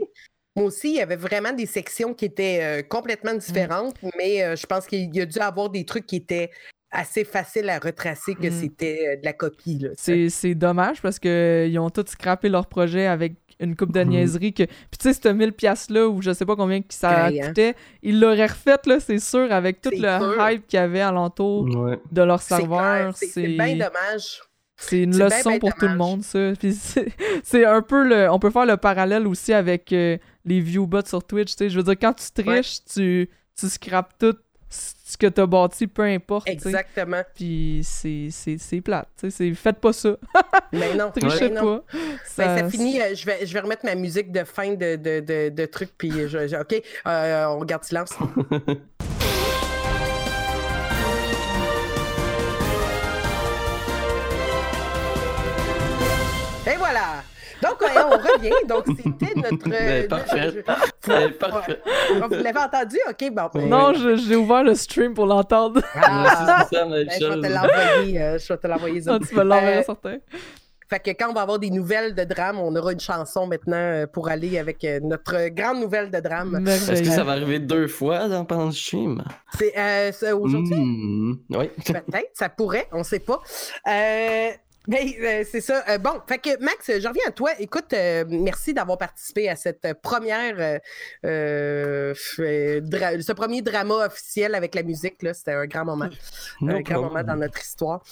[0.55, 3.39] moi aussi, il y avait vraiment des sections qui étaient euh, complètement mm.
[3.39, 6.51] différentes, mais euh, je pense qu'il y a dû avoir des trucs qui étaient
[6.91, 8.51] assez faciles à retracer que mm.
[8.51, 9.87] c'était de la copie.
[9.97, 14.09] C'est dommage parce qu'ils ont tous scrappé leur projet avec une coupe de mhm.
[14.09, 17.31] niaiserie que puis tu sais ce 1000 pièces là ou je sais pas combien ça
[17.31, 21.65] coûtait ils l'auraient refait là c'est sûr avec tout le hype qu'il y avait alentour
[22.11, 24.41] de leur serveur c'est bien dommage.
[24.77, 26.53] c'est une leçon pour tout le monde ça.
[27.43, 31.23] C'est un peu le on peut faire le parallèle aussi avec euh, les viewbots sur
[31.23, 31.69] Twitch tu sais.
[31.69, 34.35] Je veux dire quand tu triches tu tu scrapes tout
[34.69, 36.49] ce que t'as bâti, peu importe.
[36.49, 37.21] Exactement.
[37.35, 39.07] Puis c'est plate.
[39.55, 40.17] Faites pas ça.
[40.73, 41.11] mais non.
[41.11, 41.83] Trichez pas.
[42.25, 43.01] Ça, ça finit.
[43.01, 45.97] Euh, je, vais, je vais remettre ma musique de fin de, de, de, de trucs.
[45.97, 48.13] Puis, je, OK, euh, on regarde silence.
[56.67, 57.23] Et voilà!
[57.65, 58.67] Donc, on revient.
[58.67, 59.69] Donc, c'était notre.
[59.69, 60.63] Ben, parfait.
[61.39, 61.81] parfait.
[62.13, 62.97] Vous l'avez entendu?
[63.09, 63.49] OK, bon.
[63.53, 65.81] Ben, non, j'ai ouvert le stream pour l'entendre.
[65.95, 68.21] Ah, c'est ça, ben, je vais te l'envoyer.
[68.21, 69.01] Euh, je vais te l'envoyer.
[69.01, 70.17] Tu vas l'envoyer, euh, certain.
[70.87, 73.75] Fait que quand on va avoir des nouvelles de drame, on aura une chanson maintenant
[73.75, 76.63] euh, pour aller avec notre grande nouvelle de drame.
[76.67, 79.23] Est-ce que ça va arriver deux fois dans pendant le stream?
[79.57, 80.75] C'est aujourd'hui?
[80.75, 81.69] Hmm, oui.
[81.85, 83.41] Peut-être, ça pourrait, on ne sait pas.
[83.87, 84.49] Euh,
[84.87, 85.83] Ben, euh, c'est ça.
[85.89, 87.51] Euh, bon, fait que Max, je reviens à toi.
[87.59, 90.79] Écoute, euh, merci d'avoir participé à cette première,
[91.23, 92.13] ce
[93.33, 95.23] premier drama officiel avec la musique.
[95.23, 96.09] Là, c'était un grand moment,
[96.61, 98.03] un grand moment dans notre histoire.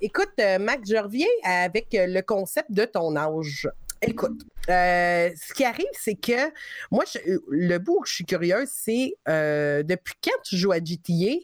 [0.00, 3.68] écoute, Max, je reviens avec le concept de ton âge.
[4.02, 6.50] Écoute, ce qui arrive, c'est que
[6.90, 7.04] moi,
[7.48, 11.36] le bout où je suis curieuse, c'est depuis quand tu joues à GTA,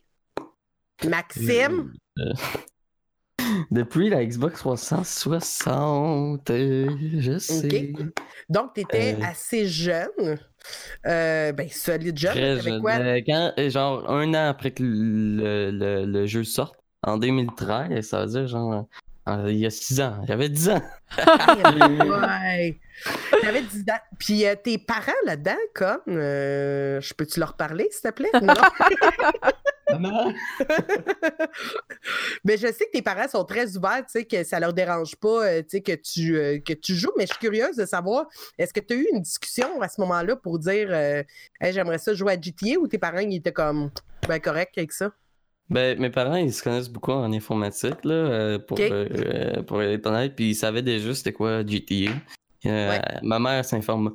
[1.04, 1.92] Maxime?
[3.70, 7.92] Depuis la Xbox 360, je sais.
[8.48, 9.24] Donc, tu étais euh.
[9.24, 10.38] assez jeune.
[11.06, 12.32] Euh, ben, solide jeune.
[12.32, 12.80] Très jeune.
[12.80, 12.92] Quoi?
[12.92, 18.24] Euh, quand, genre, un an après que le, le, le, jeu sorte, en 2013, ça
[18.24, 18.86] veut dire, genre,
[19.26, 20.24] il y a 6 ans.
[20.26, 20.82] J'avais 10 ans.
[21.18, 22.78] ouais.
[23.42, 24.00] J'avais 10 ans.
[24.18, 28.30] Puis tes parents là-dedans, comme, je peux-tu leur parler, s'il te plaît?
[28.40, 28.54] Non?
[32.44, 35.14] mais je sais que tes parents sont très ouverts, tu sais, que ça leur dérange
[35.16, 37.86] pas, euh, tu sais, que tu, euh, que tu joues, mais je suis curieuse de
[37.86, 38.26] savoir,
[38.58, 41.22] est-ce que tu as eu une discussion à ce moment-là pour dire, euh,
[41.60, 43.90] j'aimerais ça jouer à GTA ou tes parents, ils étaient comme,
[44.28, 45.12] ben correct avec ça?
[45.68, 48.78] Ben, mes parents, ils se connaissent beaucoup en informatique, là, pour,
[49.66, 52.12] pour être honnête, puis ils savaient déjà c'était quoi GTA.
[53.22, 54.14] Ma mère s'informe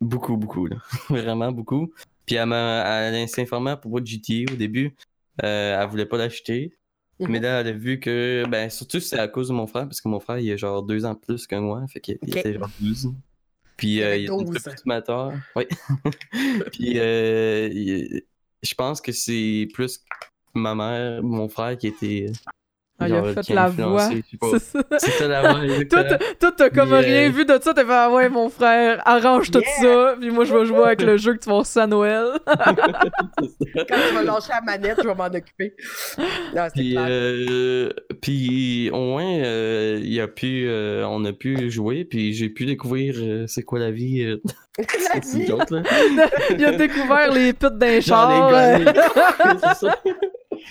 [0.00, 0.76] beaucoup, beaucoup, là.
[1.10, 1.92] Vraiment beaucoup.
[2.24, 4.96] Puis elle, elle s'informait à propos de GTA au début.
[5.44, 6.76] Euh, elle voulait pas l'acheter.
[7.18, 7.42] Mais mhm.
[7.42, 10.08] là, elle a vu que, ben, surtout c'est à cause de mon frère, parce que
[10.08, 13.12] mon frère, il a genre deux ans plus que moi, fait qu'il était genre 12.
[13.76, 15.32] Puis euh, il est plus mature.
[15.54, 15.64] Oui.
[16.72, 18.20] Puis euh,
[18.62, 20.02] je pense que c'est plus
[20.56, 22.26] ma mère, mon frère qui était
[22.98, 24.08] ah, il a fait la voix.
[24.98, 25.84] C'est ça la voix.
[26.40, 27.74] toi, t'as comme rien vu de ça.
[27.74, 30.14] T'as fait, ah ouais, mon frère, arrange tout ça.
[30.18, 32.26] Puis moi, je vais jouer avec le jeu que tu vas recevoir à Noël.
[32.46, 35.74] Quand tu vas lâcher la manette, je vais m'en occuper.
[36.74, 37.90] puis, euh,
[38.22, 42.06] puis, au moins, euh, il a pu, euh, on a pu jouer.
[42.06, 44.24] Puis j'ai pu découvrir euh, c'est quoi la vie.
[44.78, 45.46] la vie.
[46.50, 48.50] il a découvert les putes d'un char.
[49.60, 49.98] c'est ça.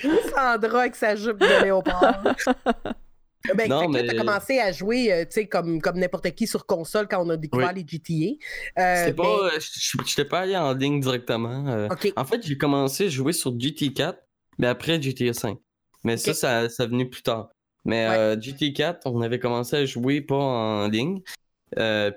[0.02, 2.24] Sandra avec sa jupe de léopard.
[3.54, 4.06] Ben, non, mais...
[4.06, 7.38] t'as commencé à jouer, euh, tu comme, comme n'importe qui sur console quand on a
[7.38, 8.36] découvert les GTA.
[8.80, 9.24] Euh, pas...
[9.24, 11.67] Euh, je n'étais pas allé en ligne directement.
[11.67, 11.88] Euh.
[12.15, 14.19] En fait, j'ai commencé à jouer sur GTA 4,
[14.58, 15.58] mais après GTA 5.
[16.04, 17.50] Mais ça, ça, ça venu plus tard.
[17.84, 21.21] Mais GTA 4, on avait commencé à jouer pas en ligne.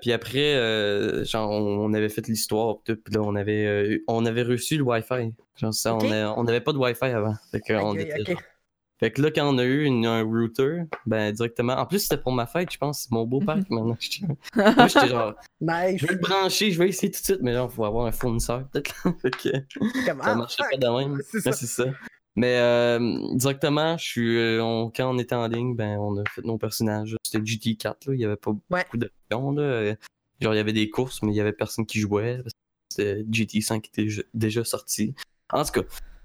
[0.01, 4.83] Puis après, genre, on, avait fait l'histoire, puis là, on avait, on avait reçu le
[4.83, 7.35] Wi-Fi on n'avait pas de Wi-Fi avant.
[7.51, 7.73] Fait que,
[8.99, 11.73] fait que là, quand on a eu un router, ben directement.
[11.73, 13.03] En plus, c'était pour ma fête, je pense.
[13.03, 14.25] C'est mon beau-père a acheté.
[14.55, 15.35] Moi, j'étais genre.
[15.61, 18.07] Je vais le brancher, je vais essayer tout de suite, mais genre, il faut avoir
[18.07, 18.93] un fournisseur, peut-être.
[19.21, 19.49] fait que.
[20.05, 21.21] Ça marchait pas de même.
[21.23, 21.85] C'est ça.
[22.35, 26.43] Mais euh, directement, je suis, euh, quand on était en ligne, ben, on a fait
[26.43, 27.15] nos personnages.
[27.23, 27.93] C'était GT4, là.
[28.13, 29.55] il n'y avait pas beaucoup d'options.
[30.41, 32.41] Genre, il y avait des courses, mais il n'y avait personne qui jouait.
[32.89, 35.15] C'était GT5 qui était déjà sorti.
[35.51, 35.81] En tout cas.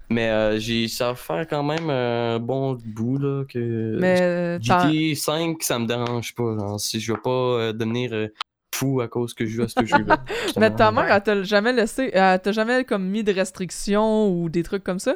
[0.09, 5.15] Mais euh, j'ai ça va faire quand même un bon bout là que mais, GTA
[5.15, 8.27] 5 ça me dérange pas si je veux pas euh, devenir euh,
[8.73, 10.23] fou à cause que je joue à ce jeu-là.
[10.57, 14.47] mais ta mère elle t'a jamais laissé elle t'a jamais comme mis de restrictions ou
[14.49, 15.15] des trucs comme ça?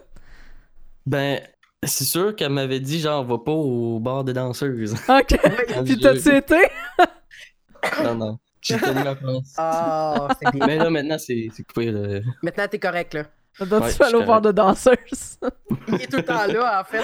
[1.10, 1.42] Ben
[1.84, 4.94] c'est sûr qu'elle m'avait dit genre va pas au bar des danseuses.
[5.10, 5.40] Ok.
[5.86, 6.62] Puis t'as-tu été?
[8.04, 8.40] Non non.
[8.62, 9.56] J'ai tenu ma place.
[9.58, 10.68] Ah, c'est bien.
[10.68, 12.20] Mais là maintenant c'est coupé là.
[12.44, 13.24] Maintenant t'es correct là.
[13.66, 15.40] Donc, tu vas aller au bar de danseuse.
[15.88, 17.04] Il est tout le temps là, en fait.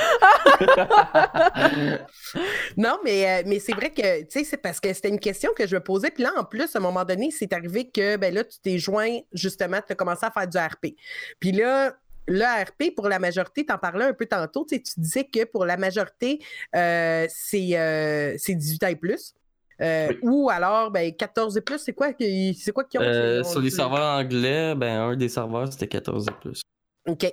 [2.78, 5.52] non, mais, euh, mais c'est vrai que, tu sais, c'est parce que c'était une question
[5.54, 6.12] que je me posais.
[6.12, 8.78] Puis là, en plus, à un moment donné, c'est arrivé que, ben là, tu t'es
[8.78, 10.96] joint, justement, tu as commencé à faire du RP.
[11.42, 11.94] Puis là,
[12.28, 15.66] le RP, pour la majorité, tu en parlais un peu tantôt, tu disais que pour
[15.66, 16.40] la majorité,
[16.76, 19.34] euh, c'est 18 euh, ans et plus.
[19.82, 23.70] Euh, ou alors, ben, 14 et plus, c'est quoi, c'est quoi qui ont Sur les
[23.70, 26.62] serveurs anglais, ben, un des serveurs, c'était 14 et plus.
[27.08, 27.24] OK.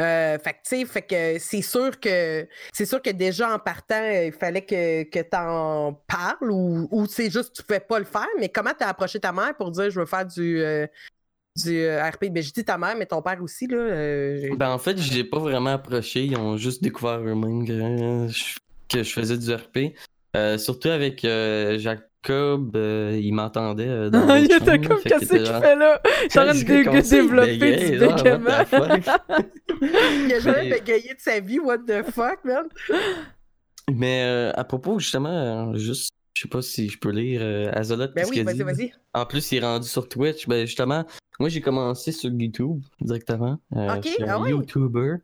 [0.00, 4.30] Euh, fait que, fait que c'est sûr que c'est sûr que déjà en partant, il
[4.30, 8.04] fallait que, que tu en parles ou, ou c'est juste que tu pouvais pas le
[8.04, 10.62] faire, mais comment tu as approché ta mère pour dire je veux faire du,
[11.56, 12.26] du RP?
[12.30, 14.56] Ben, j'ai dit ta mère, mais ton père aussi, là.
[14.56, 16.24] ben, en fait, je l'ai pas vraiment approché.
[16.24, 18.28] Ils ont juste découvert eux-mêmes que,
[18.88, 19.94] que je faisais du RP.
[20.36, 23.86] Euh, surtout avec euh, Jacob, euh, il m'entendait.
[24.38, 26.00] il était comme, qu'est-ce qu'il fait là?
[26.28, 27.96] T'es en train de développer du
[30.26, 32.66] il a jamais bégayé de sa vie, what the fuck, man?
[33.92, 37.40] Mais à propos, justement, juste, je sais pas si je peux lire
[37.72, 38.08] Azolot.
[38.14, 38.92] Ben oui, vas-y, vas-y.
[39.14, 40.46] En plus, il est rendu sur Twitch.
[40.46, 41.06] Ben justement,
[41.40, 43.58] moi j'ai commencé sur YouTube directement.
[43.72, 45.14] ok, je suis ah YouTuber.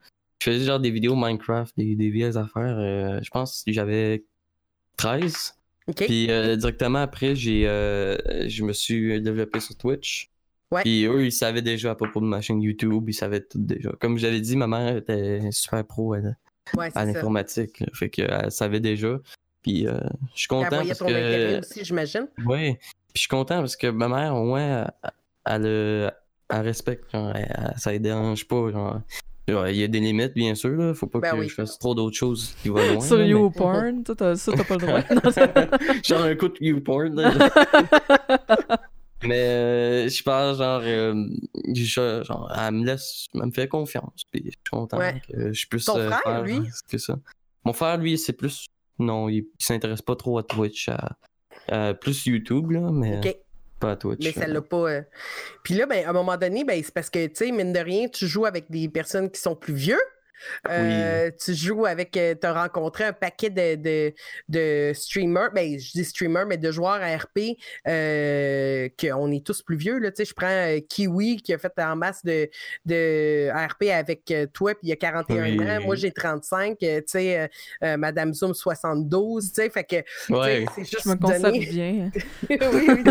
[0.40, 2.78] Je faisais genre des vidéos Minecraft, des, des vieilles affaires.
[3.22, 4.24] je pense que j'avais
[4.96, 5.54] 13.
[5.96, 10.30] Puis directement après, j'ai, je me suis développé sur Twitch.
[10.70, 10.80] Ouais.
[10.80, 13.92] Puis eux, ils savaient déjà à propos de ma chaîne YouTube, ils savaient tout déjà.
[14.00, 17.84] Comme j'avais dit, ma mère était super pro à l'informatique.
[17.92, 19.18] Fait qu'elle savait déjà.
[19.62, 20.80] Puis je suis content.
[20.80, 21.60] Elle parce ton que...
[21.60, 22.28] aussi, j'imagine.
[22.46, 22.74] Oui.
[22.74, 24.86] Puis je suis content parce que ma mère, au moins,
[25.44, 26.12] elle,
[26.48, 27.10] elle, respecte.
[27.12, 27.32] Genre,
[27.76, 28.70] ça ne dérange pas.
[28.70, 29.02] Genre,
[29.48, 30.70] il y a des limites, bien sûr.
[30.70, 30.94] Là.
[30.94, 33.00] Faut pas ben que je fasse trop d'autres choses qui vont loin.
[33.00, 35.00] Sur YouPorn, ça, t'as pas le droit.
[36.04, 37.14] genre un coup de YouPorn.
[39.24, 41.14] Mais euh, je pense, genre, euh,
[42.24, 44.22] genre, elle me laisse, elle me fait confiance.
[44.30, 44.98] Puis je suis content
[45.28, 45.84] que je puisse.
[45.86, 46.60] Ton euh, frère, lui?
[46.88, 47.18] que ça.
[47.64, 48.66] Mon frère, lui, c'est plus.
[48.98, 50.90] Non, il, s'intéresse pas trop à Twitch,
[51.68, 53.20] à, plus YouTube, là, mais.
[53.80, 54.24] Pas à Twitch.
[54.24, 55.00] Mais ça l'a pas.
[55.64, 57.80] Puis là, ben, à un moment donné, ben, c'est parce que, tu sais, mine de
[57.80, 60.00] rien, tu joues avec des personnes qui sont plus vieux.
[60.68, 64.14] Euh, tu joues avec, euh, tu as rencontré un paquet de, de,
[64.48, 69.62] de, streamers, ben, je dis streamers, mais de joueurs à RP, euh, qu'on est tous
[69.62, 69.98] plus vieux.
[69.98, 72.48] Là, je prends Kiwi qui a fait en masse de,
[72.84, 75.84] de RP avec toi, puis il y a 41 ans.
[75.84, 77.50] Moi, j'ai 35, tu sais,
[77.80, 79.96] Madame Zoom 72, tu sais, fait que
[80.28, 82.10] c'est juste je me conserve bien.
[82.50, 83.02] oui, oui,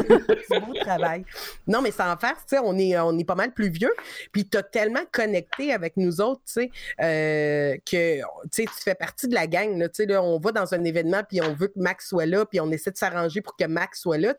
[0.48, 1.26] c'est beau travail.
[1.68, 3.94] Non, mais sans faire, tu sais, on est, on est pas mal plus vieux,
[4.32, 6.72] puis tu as tellement connecté avec nous autres, tu sais.
[7.22, 9.78] Euh, que tu fais partie de la gang.
[9.78, 12.60] Là, là, on va dans un événement puis on veut que Max soit là, puis
[12.60, 14.34] on essaie de s'arranger pour que Max soit là.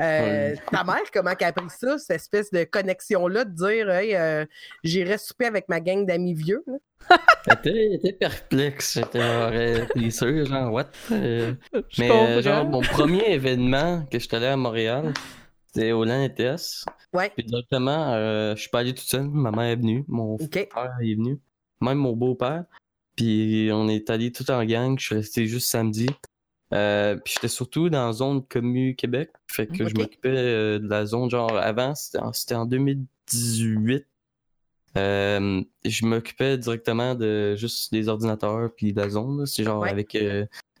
[0.00, 4.14] Euh, Ta mère, comment elle a pris ça, cette espèce de connexion-là, de dire hey,
[4.14, 4.44] euh,
[4.84, 6.64] j'irai souper avec ma gang d'amis vieux?
[7.46, 10.90] Elle était perplexe, j'étais sûr, genre, what?
[11.12, 11.54] Euh,
[11.98, 15.14] mais genre, mon premier événement que je suis allé à Montréal,
[15.66, 16.84] c'était au LAN ETS.
[17.14, 17.30] Ouais.
[17.34, 18.14] Puis directement,
[18.54, 21.38] je suis pas allé toute seule, ma mère est venue, mon frère est venu
[21.80, 22.64] même mon beau-père.
[23.16, 26.06] Puis on est allé tout en gang, je suis resté juste samedi.
[26.72, 29.30] Euh, puis j'étais surtout dans la zone commu Québec.
[29.48, 34.06] Fait que je m'occupais euh, de la zone, genre avant, c'était en, 2018.
[34.96, 39.46] Euh, je m'occupais directement de juste des ordinateurs puis de la zone.
[39.46, 40.16] C'est genre avec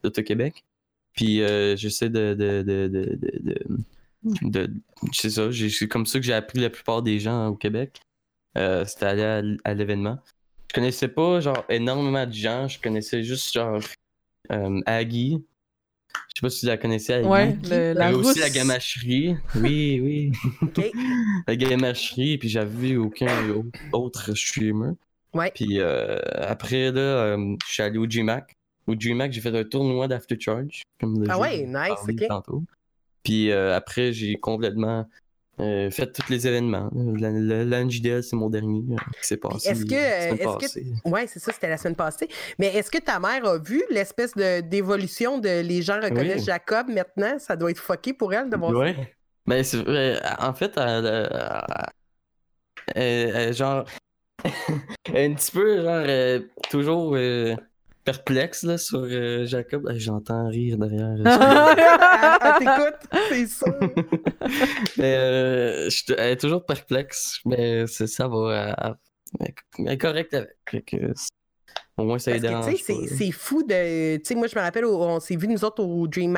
[0.04, 0.64] l'Auto-Québec.
[1.12, 1.38] Puis
[1.76, 3.68] j'essaie de, de, de, de,
[4.42, 4.70] de
[5.12, 8.00] c'est ça, c'est comme ça que j'ai appris la plupart des gens au Québec.
[8.54, 10.18] c'était aller à l'événement
[10.70, 12.68] je connaissais pas genre énormément de gens.
[12.68, 13.80] Je connaissais juste genre
[14.52, 15.44] euh, Aggie.
[16.28, 17.28] Je sais pas si tu la connaissais, Aggie.
[17.28, 19.34] Ouais, la aussi la gamacherie.
[19.56, 20.32] Oui, oui.
[21.48, 23.26] la gamacherie, puis j'avais vu aucun
[23.92, 24.92] autre streamer.
[25.34, 25.50] Ouais.
[25.52, 28.56] Puis euh, après, là, euh, je suis allé au GMAC.
[28.86, 30.82] Au GMAC, j'ai fait un tournoi d'Aftercharge.
[31.28, 32.28] ah ouais, nice, ok.
[32.28, 32.62] Tantôt.
[33.24, 35.08] Puis après, j'ai complètement
[35.60, 36.90] euh, faites tous les événements.
[36.94, 39.68] L'NJDL, c'est mon dernier euh, qui s'est passé.
[39.68, 39.94] Est-ce que.
[39.94, 42.28] Est Oui, c'est ça, c'était la semaine passée.
[42.58, 47.38] Mais est-ce que ta mère a vu l'espèce d'évolution de, les gens reconnaissent Jacob maintenant?
[47.38, 48.94] Ça doit être fucké pour elle de voir ouais.
[48.94, 49.00] ça.
[49.46, 50.20] Mais c'est vrai.
[50.38, 50.72] En fait,
[52.94, 53.84] elle, genre.
[55.08, 56.06] un petit peu, genre,
[56.70, 57.14] toujours
[58.04, 59.90] perplexe là, sur euh, Jacob.
[59.94, 61.14] J'entends rire derrière.
[61.18, 61.24] elle
[62.58, 63.66] t'écoute, c'est ça.
[64.98, 68.96] mais euh, elle est toujours perplexe, mais ça va.
[69.40, 69.54] Elle,
[69.86, 70.96] est correcte avec.
[71.96, 72.48] au moins, ça aide.
[72.76, 74.16] C'est fou de.
[74.16, 76.36] Tu sais, moi, je me rappelle, on s'est vu nous autres au Dream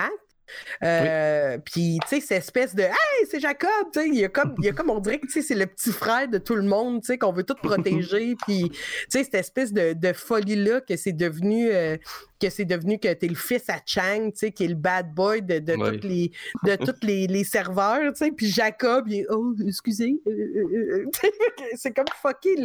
[0.83, 4.29] Euh, puis, tu sais, cette espèce de Hey, c'est Jacob, tu sais, il y a
[4.29, 6.63] comme, il y a comme on dirait que c'est le petit frère de tout le
[6.63, 8.37] monde, tu sais, qu'on veut tout protéger.
[8.47, 11.97] puis, tu sais, cette espèce de, de folie-là que c'est devenu, euh,
[12.41, 15.15] que c'est devenu que t'es le fils à Chang, tu sais, qui est le bad
[15.15, 16.33] boy de, de tous les,
[16.65, 20.21] de toutes les, les serveurs, tu sais, puis Jacob, il est Oh, excusez.
[20.27, 21.07] Euh,
[21.77, 22.57] c'est comme fucké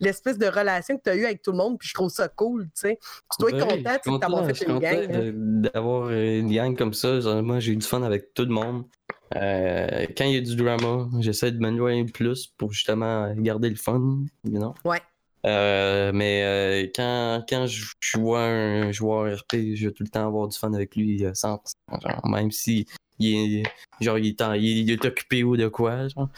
[0.00, 2.28] l'espèce de relation que tu as eue avec tout le monde, puis je trouve ça
[2.28, 2.98] cool, tu sais.
[3.30, 5.08] Tu dois être content, d'avoir fait une gang.
[5.12, 5.32] Hein.
[5.72, 8.84] D'avoir une gang comme ça, moi, j'ai eu du fun avec tout le monde.
[9.32, 14.24] quand il y a du drama, j'essaie de m'éloigner plus pour justement garder le fun,
[14.44, 14.74] you know?
[14.84, 15.00] Ouais.
[15.46, 20.26] Euh, mais euh, quand, quand je, vois un joueur RP, je vais tout le temps
[20.26, 21.72] avoir du fun avec lui 100%.
[21.92, 22.86] Euh, genre, même si
[23.18, 23.62] il est,
[24.00, 26.08] genre, il est, il est occupé ou de quoi.
[26.08, 26.28] Genre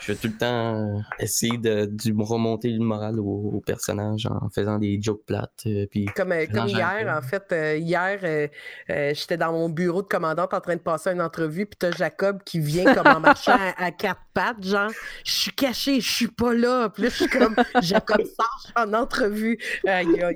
[0.00, 1.88] je vais tout le temps euh, essayer de,
[2.22, 5.62] remonter le moral au, personnage en faisant des jokes plates.
[5.66, 8.50] Euh, puis comme, euh, comme hier, en fait, hier,
[8.88, 12.42] j'étais dans mon bureau de commandante en train de passer une entrevue, puis t'as Jacob
[12.44, 14.90] qui vient comme en marchant à, quatre pattes, genre,
[15.24, 16.88] je suis caché, je suis pas là.
[16.88, 19.58] Puis là, je suis comme, Jacob sort en entrevue.
[19.84, 20.32] Il y a,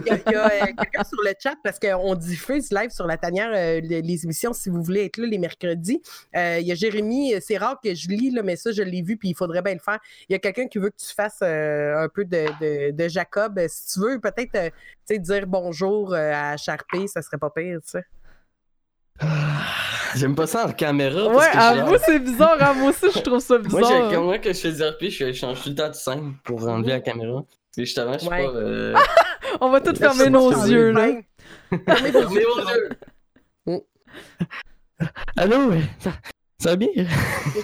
[0.00, 4.82] quelqu'un sur le chat parce qu'on diffuse live sur la tanière les, émissions si vous
[4.82, 6.00] voulez être là les mercredis.
[6.34, 9.16] Il y a Jérémy, c'est rare que je lis, là, mais ça, je l'ai vu,
[9.16, 9.98] puis il faudrait bien le faire.
[10.28, 13.60] Il y a quelqu'un qui veut que tu fasses euh, un peu de, Jacob.
[13.68, 17.90] Si tu veux, peut-être euh, dire bonjour euh, à Charpé, ça serait pas pire, tu
[17.90, 18.04] sais.
[20.14, 21.28] J'aime pas ça en caméra.
[21.28, 22.62] Ouais, à vous, c'est bizarre.
[22.62, 24.10] À moi aussi, je trouve ça bizarre.
[24.10, 26.66] Moi, moi que je fais du RP, je change tout le temps de scène pour
[26.68, 27.42] enlever la caméra.
[27.76, 28.40] Et justement, je suis pas.
[28.40, 28.94] Euh...
[29.60, 31.08] On va tous fermer nos yeux, là.
[31.86, 33.80] Fermez vos yeux.
[35.36, 35.72] Allô,
[36.62, 36.88] ça, va bien?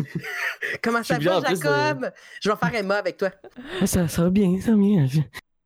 [0.82, 2.10] Comment ça va, Jacob?
[2.42, 3.30] Je vais faire Emma avec toi.
[3.86, 5.06] Ça, ça va bien, ça va bien.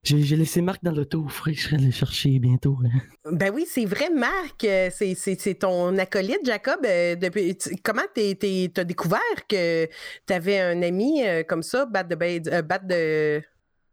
[0.05, 2.77] J'ai laissé Marc dans l'auto, je serai le chercher bientôt.
[2.85, 2.99] Hein.
[3.31, 4.65] Ben oui, c'est vrai, Marc.
[4.65, 6.81] Euh, c'est ton acolyte, Jacob.
[6.85, 9.89] Euh, depuis, comment t'as découvert que
[10.27, 13.41] t'avais un ami euh, comme ça, bat de, bat de.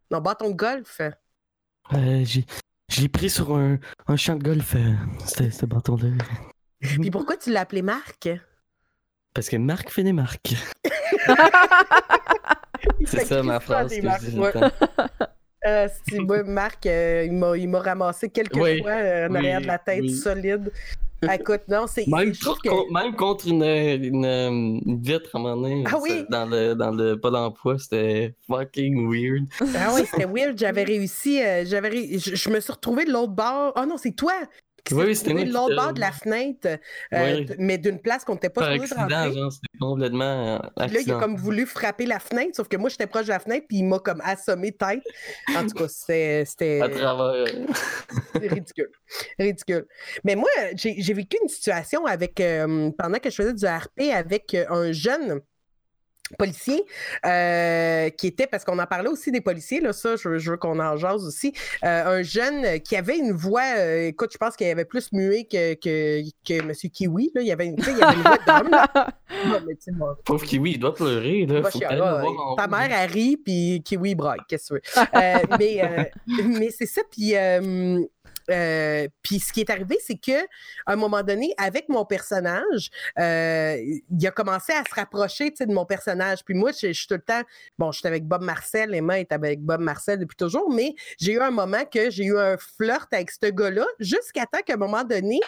[0.10, 1.00] Non, bâton de golf?
[1.94, 2.26] Euh,
[2.90, 4.76] J'ai pris sur un, un, champ de golf,
[5.28, 6.10] ce bâton-là.
[6.80, 8.30] Puis pourquoi tu l'as appelé Marc?
[9.34, 10.54] Parce que Marc fait des marques.
[13.06, 14.40] c'est ça ma phrase que je dis
[15.68, 20.72] euh, Marc, euh, il m'a ramassé quelques fois euh, en arrière de la tête solide.
[21.22, 22.08] Écoute, non, c'est.
[22.08, 22.34] Même,
[22.92, 25.84] même, contre une, une, vitre à un moment donné.
[25.88, 26.26] Ah oui?
[26.30, 29.46] Dans le, dans le pas d'emploi, c'était fucking weird.
[29.76, 30.58] Ah oui, c'était weird.
[30.58, 31.42] J'avais réussi.
[31.42, 33.74] Euh, j'avais je, me suis retrouvé de l'autre bord.
[33.76, 34.34] Oh non, c'est toi!
[34.92, 36.68] Oui, c'était de l'autre bord de la fenêtre,
[37.14, 39.32] euh, mais d'une place qu'on n'était pas supposé rentrer.
[39.52, 40.94] C'était complètement accident.
[40.94, 43.40] Là, il a comme voulu frapper la fenêtre, sauf que moi, j'étais proche de la
[43.40, 45.04] fenêtre, puis il m'a comme assommé tête.
[45.56, 46.82] En tout cas, c'était...
[46.82, 47.46] À travers...
[48.36, 48.92] ridicule.
[49.38, 49.86] Ridicule.
[50.24, 52.40] Mais moi, j'ai vécu une situation avec...
[52.40, 55.42] Euh, pendant que je faisais du RP avec un jeune
[56.38, 56.84] policier
[57.26, 60.80] euh, qui était, parce qu'on en parlait aussi des policiers, là, ça, je, veux qu'on
[60.80, 64.68] en jase aussi, euh, un jeune qui avait une voix, euh, écoute, je pense qu'il
[64.68, 66.74] avait plus muet que, que, que M.
[66.74, 67.42] Kiwi, là.
[67.42, 68.76] il avait une, il avait une voix d'homme.
[70.26, 71.64] Pauvre Kiwi, il doit pleurer, là.
[71.64, 71.80] Faut
[72.56, 75.58] ta mère, elle rit, puis Kiwi braille, qu'est-ce que tu veux.
[75.60, 76.12] mais
[76.46, 77.34] mais c'est ça, puis
[78.50, 80.46] euh, puis ce qui est arrivé, c'est que
[80.88, 83.78] un moment donné, avec mon personnage, euh,
[84.10, 86.44] il a commencé à se rapprocher de mon personnage.
[86.44, 87.42] Puis moi, je, suis tout le temps,
[87.78, 91.40] bon, j'étais avec Bob Marcel, Emma est avec Bob Marcel depuis toujours, mais j'ai eu
[91.40, 95.04] un moment que j'ai eu un flirt avec ce gars-là, jusqu'à temps qu'à un moment
[95.04, 95.40] donné,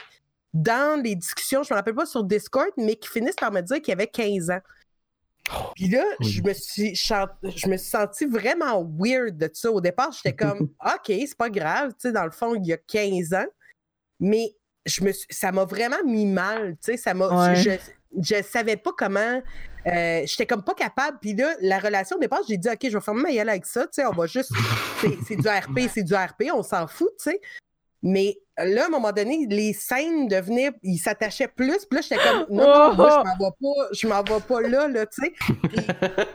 [0.53, 3.81] dans les discussions, je me rappelle pas sur Discord, mais qui finissent par me dire
[3.81, 4.59] qu'il avait 15 ans.
[5.75, 9.71] Puis là, je, me suis je me suis senti vraiment weird de ça.
[9.71, 12.73] Au départ, j'étais comme, OK, c'est pas grave, tu sais, dans le fond, il y
[12.73, 13.47] a 15 ans.
[14.19, 17.55] Mais je me ça m'a vraiment mis mal, tu sais, ça m'a...
[17.55, 17.71] Je,
[18.19, 19.41] je, savais pas comment...
[19.87, 21.17] Euh, j'étais comme pas capable.
[21.19, 23.65] Puis là, la relation au départ, j'ai dit, OK, je vais faire ma gueule avec
[23.65, 24.51] ça, tu sais, on va juste...
[25.27, 27.41] c'est du RP, c'est du RP, on s'en fout, tu sais.
[28.03, 31.85] Mais là, à un moment donné, les scènes devenaient, ils s'attachaient plus.
[31.89, 34.61] Puis là, j'étais comme, non, non, moi, je m'en vais pas, je m'en vais pas
[34.61, 35.33] là, là, tu sais.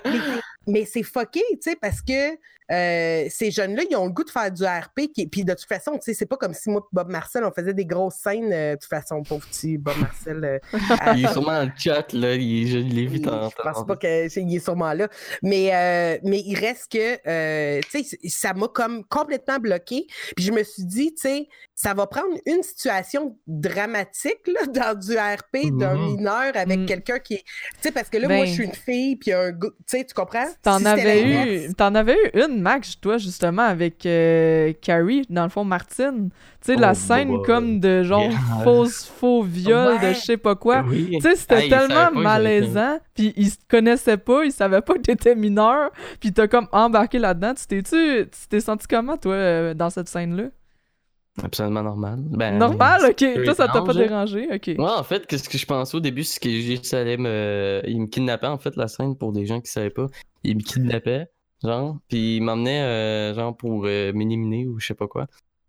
[0.67, 2.37] mais c'est fucké, tu sais, parce que
[2.71, 5.13] euh, ces jeunes-là, ils ont le goût de faire du RP.
[5.15, 7.45] Qui, puis de toute façon, tu sais, c'est pas comme si moi et Bob Marcel,
[7.45, 8.53] on faisait des grosses scènes.
[8.53, 10.45] Euh, de toute façon, pauvre petit Bob Marcel.
[10.45, 10.59] Euh,
[11.17, 12.35] il est sûrement en chat, là.
[12.35, 13.51] Il, je l'ai vu dans.
[13.51, 14.09] Je pense pas qu'il
[14.55, 15.09] est sûrement là.
[15.43, 20.07] Mais, mais il reste que, tu sais, ça m'a comme complètement bloqué.
[20.35, 24.99] Puis je me suis dit, tu sais, ça va prendre une situation dramatique là, dans
[24.99, 26.17] du RP d'un mm-hmm.
[26.17, 26.87] mineur avec mm.
[26.87, 27.45] quelqu'un qui est.
[27.45, 30.05] Tu sais, parce que là, moi, je ben suis une fille, puis un Tu sais,
[30.05, 30.47] tu comprends?
[30.63, 35.49] T'en avais, eu, en avais eu une, Max, toi, justement, avec euh, Carrie, dans le
[35.49, 36.31] fond, Martine.
[36.61, 38.31] Tu sais, la oh, scène comme de genre
[38.65, 40.85] fausse, faux viol de je sais pas quoi.
[40.89, 45.35] Tu sais, c'était tellement malaisant, puis ils se connaissaient pas, ils savaient pas que t'étais
[45.35, 45.91] mineur,
[46.21, 47.55] puis t'as comme embarqué là-dedans.
[47.55, 50.49] Tu t'es-tu, tu t'es senti comment, toi, euh, dans cette scène-là?
[51.43, 52.19] Absolument normal.
[52.31, 53.45] Ben, normal, ok.
[53.45, 54.71] Toi, ça t'a pas dérangé, ok.
[54.79, 57.83] Moi, en fait, ce que je pensais au début, c'est que juste allait me.
[57.87, 60.07] Il me kidnappait, en fait, la scène, pour des gens qui savaient pas.
[60.45, 61.27] Il me kidnappait,
[61.63, 65.27] genre, puis il m'emmenait, euh, genre, pour euh, m'éliminer ou je sais pas quoi.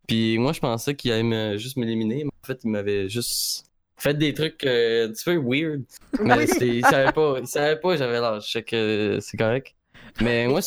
[0.08, 3.66] Puis moi, je pensais qu'il allait me, juste m'éliminer, mais en fait, il m'avait juste
[3.98, 5.84] fait des trucs euh, un petit peu weird.
[6.22, 8.46] Mais il savait pas, il savait pas, j'avais l'âge.
[8.48, 9.76] Je sais que c'est correct.
[10.22, 10.62] Mais moi,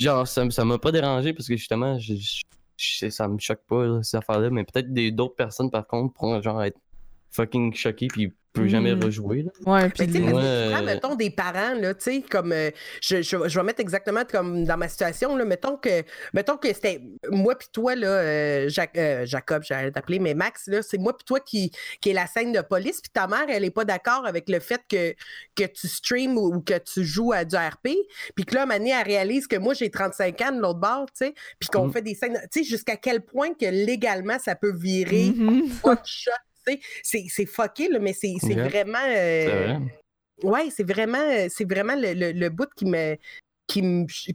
[0.00, 2.14] genre, ça m'a pas dérangé parce que justement, je
[2.76, 6.78] ça me choque pas, ces affaires-là, mais peut-être d'autres personnes, par contre, pourront genre être
[7.34, 9.04] fucking choquées puis peut jamais mm.
[9.04, 9.42] rejouer.
[9.42, 9.50] Là.
[9.66, 12.70] Ouais, puis tu sais, mettons des parents, là, tu sais, comme euh,
[13.02, 16.68] je, je, je, vais mettre exactement comme dans ma situation, là, mettons que mettons que
[16.68, 21.16] c'était moi puis toi, là, euh, euh, Jacob, j'allais t'appeler, mais Max, là, c'est moi
[21.16, 23.84] puis toi qui, qui est la scène de police, puis ta mère, elle est pas
[23.84, 25.14] d'accord avec le fait que,
[25.56, 27.88] que tu streams ou, que tu joues à du RP,
[28.36, 31.26] puis que là, Mané, elle réalise que moi, j'ai 35 ans de l'autre bord, tu
[31.26, 31.92] sais, puis qu'on mm.
[31.92, 35.32] fait des scènes, tu sais, jusqu'à quel point que légalement, ça peut virer
[37.02, 38.98] c'est fucké, là, mais c'est vraiment.
[39.06, 39.78] Euh,
[40.42, 43.16] ouais, c'est vraiment, c'est vraiment le, le, bout qui me
[43.66, 43.80] qui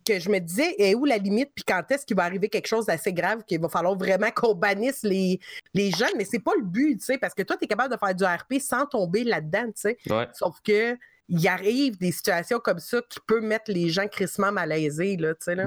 [0.06, 2.68] que je me disais, est où la limite, puis quand est-ce qu'il va arriver quelque
[2.68, 5.40] chose d'assez grave, qu'il va falloir vraiment qu'on bannisse les,
[5.74, 7.94] les jeunes, mais c'est pas le but, tu sais, parce que toi, tu es capable
[7.94, 9.98] de faire du RP sans tomber là-dedans, tu sais.
[10.34, 10.98] Sauf que
[11.30, 15.46] il arrive des situations comme ça qui peuvent mettre les gens crissement malaisés, là, tu
[15.46, 15.66] sais, là.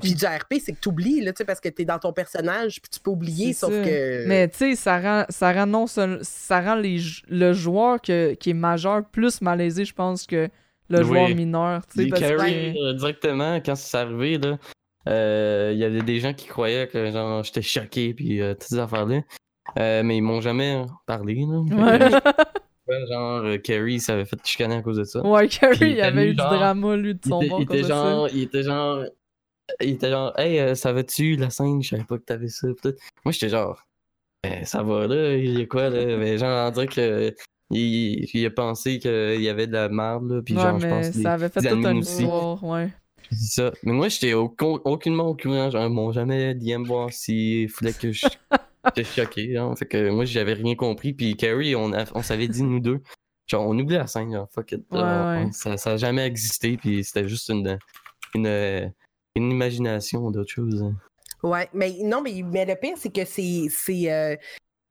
[0.00, 2.80] Puis du RP, c'est que tu oublies, là, parce que tu es dans ton personnage,
[2.80, 4.26] puis tu peux oublier, sauf que.
[4.26, 8.54] Mais tu sais, ça rend, ça rend, non, ça, rend les, le joueur qui est
[8.54, 10.48] majeur plus malaisé, je pense, que
[10.88, 11.82] le joueur mineur.
[11.86, 14.58] Tu sais, euh, directement, quand c'est arrivé, là,
[15.08, 18.64] euh, il y avait des gens qui croyaient que genre j'étais choqué, puis euh, toutes
[18.64, 19.22] ces affaires-là.
[19.76, 21.58] mais ils m'ont jamais parlé, là.
[21.58, 21.98] Ouais.
[23.08, 25.24] genre, Carrie s'avait fait chicaner à cause de ça.
[25.26, 27.60] Ouais, Carrie, il avait eu du drama, lui, de son bord.
[27.60, 29.04] Il était genre, il était genre,
[29.80, 31.82] il était genre, hey, euh, ça va-tu la scène?
[31.82, 32.68] Je savais pas que t'avais ça.
[33.24, 33.82] Moi, j'étais genre,
[34.42, 36.04] ben, ça va là, il y a quoi là?
[36.04, 37.34] Ben, genre, on dirait que.
[37.70, 40.42] Il, il, a pensé qu'il y avait de la merde, là.
[40.42, 41.10] Puis, genre, je pense.
[41.12, 42.90] Ça avait fait toute une histoire, ouais.
[43.32, 43.72] Ça.
[43.82, 45.70] Mais moi, j'étais aucunement au courant.
[45.70, 48.26] Genre, bon, jamais DM voir s'il fallait que je.
[48.86, 49.74] J'étais choqué, hein.
[49.76, 51.12] Fait que moi, j'avais rien compris.
[51.12, 53.00] Puis Carrie, on, on s'avait dit, nous deux,
[53.46, 54.84] genre, on oublie la scène, genre, fuck it.
[55.52, 56.76] ça, ça a jamais existé.
[56.76, 57.78] Puis c'était juste une,
[58.34, 58.92] une,
[59.36, 60.84] une imagination d'autre chose.
[61.42, 63.66] Ouais, mais non, mais, mais le pire, c'est que c'est.
[63.70, 64.36] c'est euh,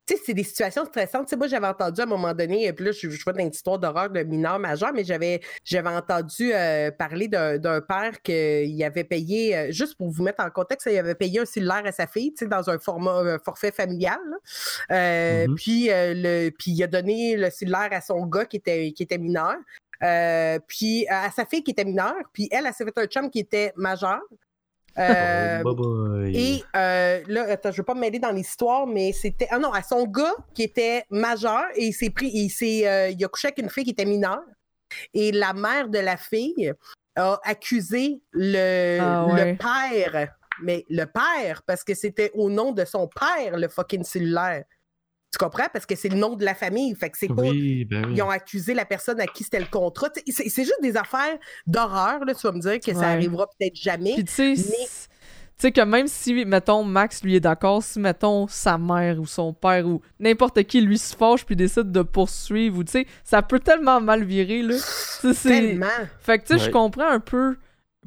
[0.05, 1.33] tu sais, c'est des situations stressantes.
[1.35, 3.79] moi, j'avais entendu à un moment donné, puis là, je, je vois dans une histoire
[3.79, 9.55] d'horreur de mineur majeur, mais j'avais, j'avais entendu euh, parler d'un, père qu'il avait payé,
[9.55, 12.33] euh, juste pour vous mettre en contexte, il avait payé un cellulaire à sa fille,
[12.33, 14.19] tu sais, dans un format forfait familial.
[14.89, 15.55] Mm-hmm.
[15.55, 19.17] Puis, le, puis il a donné le cellulaire à son gars qui était, qui était
[19.17, 19.55] mineur.
[20.03, 23.29] Euh, puis à sa fille qui était mineure, puis elle, elle s'est fait un chum
[23.29, 24.19] qui était majeur.
[24.99, 29.47] Euh, oh, et euh, là, attends, je veux pas me mêler dans l'histoire, mais c'était.
[29.49, 32.29] Ah non, à son gars qui était majeur et il s'est pris.
[32.33, 34.43] Il, s'est, il a couché avec une fille qui était mineure.
[35.13, 36.71] Et la mère de la fille
[37.15, 40.35] a accusé le, ah, le père.
[40.61, 44.63] Mais le père, parce que c'était au nom de son père, le fucking cellulaire.
[45.33, 45.65] Tu comprends?
[45.73, 46.93] Parce que c'est le nom de la famille.
[46.93, 47.41] Fait que c'est pas.
[47.41, 50.09] Ben ils ont accusé la personne à qui c'était le contrat.
[50.27, 54.13] C'est, juste des affaires d'horreur, là, tu vas me dire que ça arrivera peut-être jamais.
[54.13, 54.55] Puis tu
[55.57, 59.53] sais, que même si, mettons, Max lui est d'accord, si, mettons, sa mère ou son
[59.53, 63.41] père ou n'importe qui lui se fâche puis décide de poursuivre, ou tu sais, ça
[63.41, 64.75] peut tellement mal virer, là.
[65.41, 65.87] Tellement.
[66.19, 67.55] Fait que, tu sais, je comprends un peu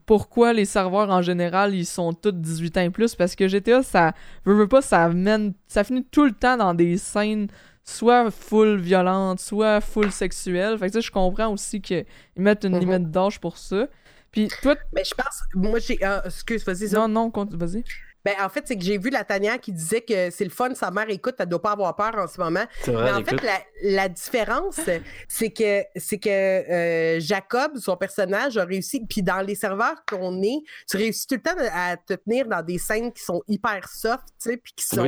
[0.07, 3.83] pourquoi les serveurs en général ils sont tous 18 ans et plus parce que GTA
[3.83, 7.49] ça veut, pas ça mène ça finit tout le temps dans des scènes
[7.83, 10.79] soit full violentes soit full sexuelles.
[10.79, 12.81] Fait que je comprends aussi qu'ils mettent une mhm.
[12.81, 13.89] limite d'âge pour ça.
[14.31, 17.85] Puis toi mais je pense moi j'ai euh, excuse vas-y non non vas-y
[18.27, 20.75] ben, en fait, c'est que j'ai vu la Tania qui disait que c'est le fun,
[20.75, 22.65] sa mère écoute, elle doit pas avoir peur en ce moment.
[22.89, 23.41] Mais en fait,
[23.83, 24.81] la, différence,
[25.29, 29.07] c'est que c'est que euh, Jacob, son personnage, a réussi.
[29.09, 30.59] Puis dans les serveurs qu'on est,
[30.91, 34.25] tu réussis tout le temps à te tenir dans des scènes qui sont hyper soft,
[34.43, 35.07] tu sais, puis qui sont.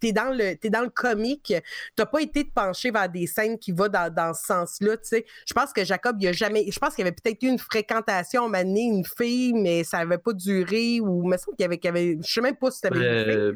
[0.00, 1.52] T'es dans le es dans le comique.
[1.94, 5.04] T'as pas été te pencher vers des scènes qui vont dans, dans ce sens-là, tu
[5.04, 5.26] sais.
[5.46, 6.64] Je pense que Jacob, il a jamais.
[6.70, 10.16] Je pense qu'il y avait peut-être eu une fréquentation, à une fille, mais ça avait
[10.16, 13.52] pas duré, ou me semble qu'il y avait, y sais même pas si c'était euh,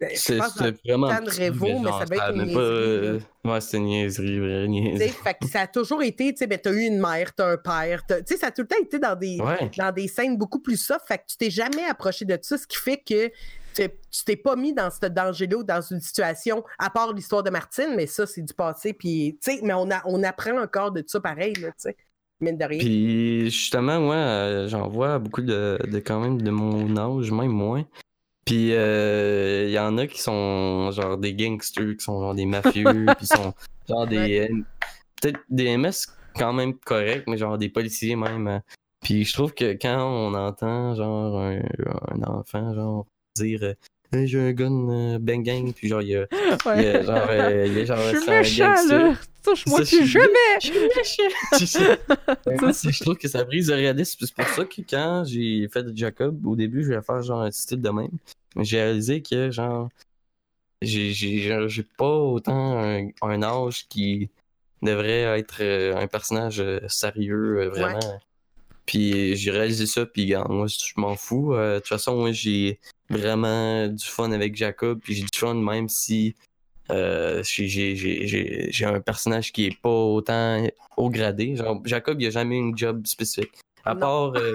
[0.00, 0.38] ben, C'est
[0.84, 2.56] vraiment Révo, mais ça va être une niaiserie.
[2.56, 5.10] Euh, ouais, c'est une niaiserie, vraie niaiserie.
[5.10, 7.56] Fait que ça a toujours été, tu sais, ben, t'as eu une mère, t'as un
[7.56, 9.38] père, tu sais, ça a tout le temps été dans des,
[9.76, 12.66] dans des scènes beaucoup plus soft, fait que tu t'es jamais approché de ça, ce
[12.66, 13.30] qui fait que
[13.74, 17.94] tu t'es pas mis dans ce danger-là dans une situation, à part l'histoire de Martine,
[17.94, 21.02] mais ça, c'est du passé, puis, tu sais, mais on, a, on apprend encore de
[21.06, 21.96] ça pareil, là, tu sais.
[22.38, 27.50] Puis justement, moi, euh, j'en vois beaucoup de, de, quand même de mon âge, même
[27.50, 27.84] moins.
[28.44, 32.46] Puis il euh, y en a qui sont genre des gangsters, qui sont genre des
[32.46, 33.54] mafieux, puis sont
[33.88, 34.48] genre des.
[35.20, 36.06] Peut-être des MS
[36.36, 38.46] quand même corrects, mais genre des policiers même.
[38.46, 38.62] Hein.
[39.02, 41.60] Puis je trouve que quand on entend genre un,
[42.08, 43.06] un enfant genre
[43.36, 43.74] dire
[44.24, 46.26] j'ai un gun euh, bang gang, puis genre, il y a,
[46.76, 49.14] il y a genre, euh, il y a genre, je suis méchant, là!
[49.42, 50.32] Touche-moi tu jamais!
[50.60, 51.22] Je suis méchant!
[52.90, 56.46] je trouve que ça brise le réalisme, c'est pour ça que quand j'ai fait Jacob,
[56.46, 58.10] au début, je voulais faire genre un style de même,
[58.54, 59.88] mais j'ai réalisé que genre,
[60.82, 64.30] j'ai pas autant un, un, âge qui
[64.82, 68.20] devrait être euh, un personnage sérieux, vraiment.
[68.84, 71.54] Puis j'ai réalisé ça, puis moi, je m'en fous.
[71.54, 72.78] de toute façon, moi, j'ai
[73.08, 76.34] vraiment du fun avec Jacob, puis j'ai du fun même si
[76.90, 80.64] euh, j'ai un personnage qui est pas autant
[80.96, 81.56] haut gradé.
[81.56, 83.52] Genre, Jacob, il a jamais une job spécifique.
[83.84, 84.34] À part.
[84.36, 84.54] Euh,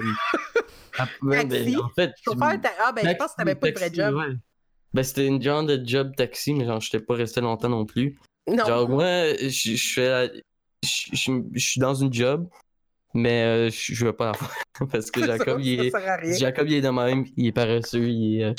[1.22, 1.46] ben,
[1.78, 2.12] en fait.
[2.26, 4.38] Ah, ben, je pense que t'avais pas de vrai job.
[4.94, 8.18] Ben, c'était une genre de job taxi, mais genre, j'étais pas resté longtemps non plus.
[8.46, 8.64] Non.
[8.66, 10.42] Genre, moi, je fais.
[10.82, 12.48] Je suis dans une job,
[13.14, 14.54] Mais euh, je veux pas la faire
[14.90, 16.38] parce que Jacob, il est...
[16.38, 18.54] Jacob, il est de même, il est paresseux, il est, euh,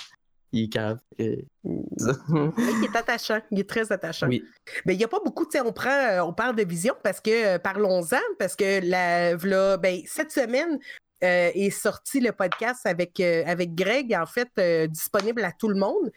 [0.51, 0.99] il est cave.
[1.17, 4.27] il est attachant, il est très attachant.
[4.27, 4.43] Oui.
[4.85, 7.19] Mais il n'y a pas beaucoup, tu sais, on prend, on parle de vision parce
[7.19, 9.35] que, parlons-en, parce que la,
[9.77, 10.79] ben, cette semaine,
[11.23, 15.69] euh, est sorti le podcast avec, euh, avec Greg, en fait, euh, disponible à tout
[15.69, 16.11] le monde.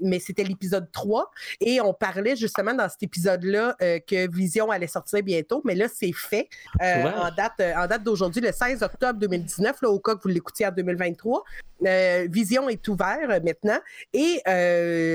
[0.00, 1.30] mais c'était l'épisode 3.
[1.60, 5.62] Et on parlait justement dans cet épisode-là que Vision allait sortir bientôt.
[5.64, 6.48] Mais là, c'est fait.
[6.80, 10.66] en date, en date d'aujourd'hui, le 16 octobre 2019, là, au cas que vous l'écoutiez
[10.66, 11.44] en 2023.
[12.28, 13.80] Vision est ouvert maintenant.
[14.12, 14.42] Et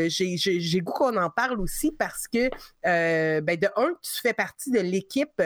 [0.10, 2.50] j'ai goût qu'on en parle aussi parce que,
[2.84, 5.42] ben, de un, tu fais partie de l'équipe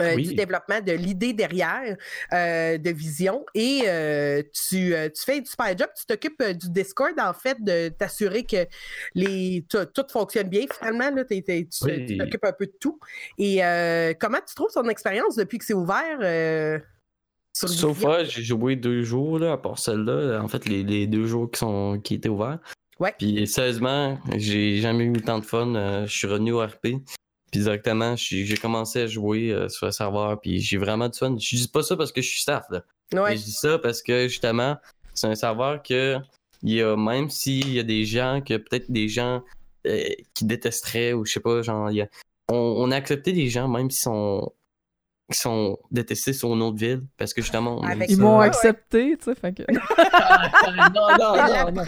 [0.00, 1.96] euh, du développement de l'idée derrière
[2.32, 7.14] euh, de vision et euh, tu, tu, fais du super job, tu t'occupes du Discord
[7.18, 8.66] en fait de t'assurer que
[9.14, 13.00] les tout fonctionne bien finalement là, tu t'occupes un peu de tout
[13.38, 13.56] et
[14.20, 16.80] comment tu trouves son expérience depuis que c'est ouvert
[17.52, 17.94] Sauf so
[18.24, 21.58] j'ai joué deux jours là, à part celle-là, en fait les, les, deux jours qui
[21.58, 22.60] sont qui étaient ouverts.
[23.00, 23.14] Ouais.
[23.18, 26.04] Puis sérieusement, j'ai jamais eu tant de fun.
[26.06, 26.98] je suis revenu au RP.
[27.50, 31.36] Puis directement, j'ai commencé à jouer euh, sur le serveur, puis j'ai vraiment du fun.
[31.38, 32.82] Je dis pas ça parce que je suis staff, là.
[33.14, 33.36] Ouais.
[33.36, 34.76] Je dis ça parce que justement,
[35.14, 36.16] c'est un serveur que
[36.62, 39.42] il y a, même s'il y a des gens, que peut-être des gens
[39.86, 42.08] euh, qui détesteraient, ou je sais pas, genre, y a,
[42.48, 44.52] on, on, a accepté des gens, même s'ils sont
[45.30, 49.34] qui sont détestés sur une autre ville parce que justement ils m'ont accepté tu sais
[49.34, 49.62] fait que...
[50.94, 51.82] non non non, non.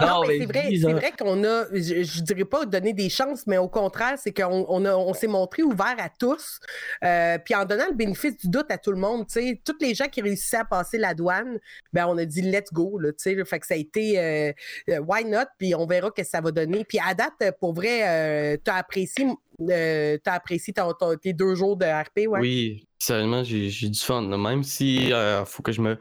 [0.00, 3.46] non, mais c'est vrai c'est vrai qu'on a je, je, dirais pas donner des chances
[3.46, 6.60] mais au contraire c'est qu'on on, on s'est montré ouvert à tous
[7.02, 9.82] euh, puis en donnant le bénéfice du doute à tout le monde tu sais toutes
[9.82, 11.58] les gens qui réussissaient à passer la douane
[11.92, 14.52] ben on a dit let's go là tu sais fait que ça a été euh,
[14.90, 16.84] euh, why not puis on verra ce que ça va donner.
[16.84, 19.26] Puis à date pour vrai euh, tu as apprécié
[19.60, 20.74] euh, t'as apprécié
[21.20, 22.40] tes deux jours de RP, ouais?
[22.40, 24.22] Oui, sérieusement, j'ai du fun.
[24.22, 25.98] Même si euh, faut que je me.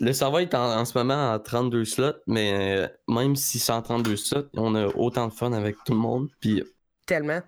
[0.00, 3.82] Le serveur est en, ce moment à 32 slots, mais euh, même si c'est en
[3.82, 6.28] 32 slots, on a autant de fun avec tout le monde.
[6.40, 6.62] Puis,
[7.06, 7.40] Tellement.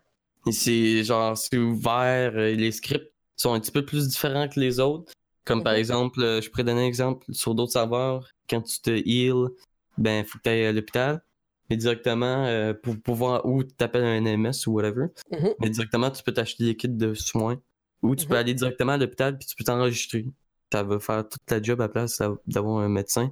[0.50, 2.32] C'est genre, c'est ouvert.
[2.32, 5.12] les scripts sont un petit peu plus différents que les autres.
[5.46, 8.28] Comme par exemple, je pourrais donner un exemple sur d'autres serveurs.
[8.48, 9.48] Quand tu te heal,
[9.96, 11.22] ben, faut que tu ailles à l'hôpital
[11.70, 15.06] mais directement euh, pour pouvoir ou t'appelles un MS ou whatever.
[15.32, 15.54] Mm-hmm.
[15.60, 17.60] Mais directement, tu peux t'acheter des kits de soins
[18.02, 18.38] ou tu peux mm-hmm.
[18.38, 20.26] aller directement à l'hôpital puis tu peux t'enregistrer.
[20.72, 23.30] Ça va faire toute ta job à place d'avoir un médecin.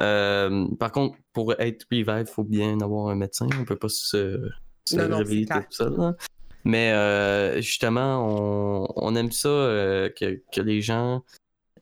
[0.00, 3.48] Euh, par contre, pour être revive, il faut bien avoir un médecin.
[3.58, 4.48] On peut pas se,
[4.92, 6.16] réveiller tout seul.
[6.64, 11.22] Mais euh, justement, on, on, aime ça que, que, les gens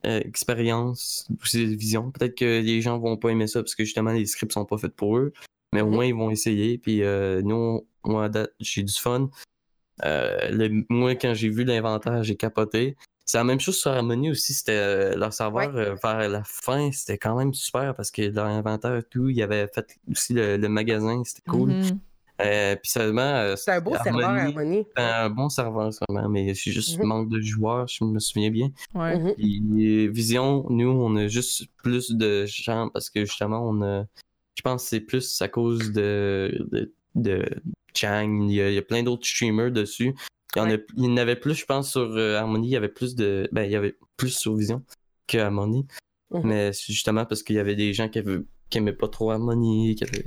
[0.05, 2.11] expérience, vision.
[2.13, 4.79] Peut-être que les gens vont pas aimer ça parce que justement les scripts sont pas
[4.79, 5.33] faits pour eux.
[5.73, 6.79] Mais au moins, ils vont essayer.
[6.79, 9.29] Puis euh, nous, moi, j'ai du fun.
[10.05, 12.97] Euh, moi, quand j'ai vu l'inventaire, j'ai capoté.
[13.27, 14.55] C'est la même chose sur Harmony aussi.
[14.55, 18.97] C'était euh, leur serveur vers la fin, c'était quand même super parce que leur inventaire
[18.97, 21.75] et tout, ils avaient fait aussi le, magasin, c'était cool.
[21.75, 21.99] Mhm.
[22.39, 23.55] puis seulement.
[23.57, 24.87] c'est un beau serveur, Harmony.
[24.97, 27.07] C'est un bon serveur, seulement, mais c'est juste mhm.
[27.07, 28.71] manque de joueurs, je me souviens bien.
[28.95, 29.35] Ouais.
[29.37, 34.07] Vision, nous, on a juste plus de gens parce que justement, on a
[34.59, 36.53] je pense que c'est plus à cause de,
[37.15, 37.45] de,
[37.95, 38.49] Chang.
[38.49, 40.15] Il y, a, plein d'autres streamers dessus.
[40.57, 42.69] Il y, en a, il y avait plus, je pense, sur euh, Harmony.
[42.69, 43.49] Il y avait plus de.
[43.53, 44.83] Ben, il y avait plus sur Vision
[45.29, 45.87] que Harmony.
[46.33, 46.43] Mhm.
[46.45, 48.41] Mais c'est justement parce qu'il y avait des gens qui avaient
[48.71, 49.95] qui pas trop Harmony.
[49.95, 50.25] Qui avaient...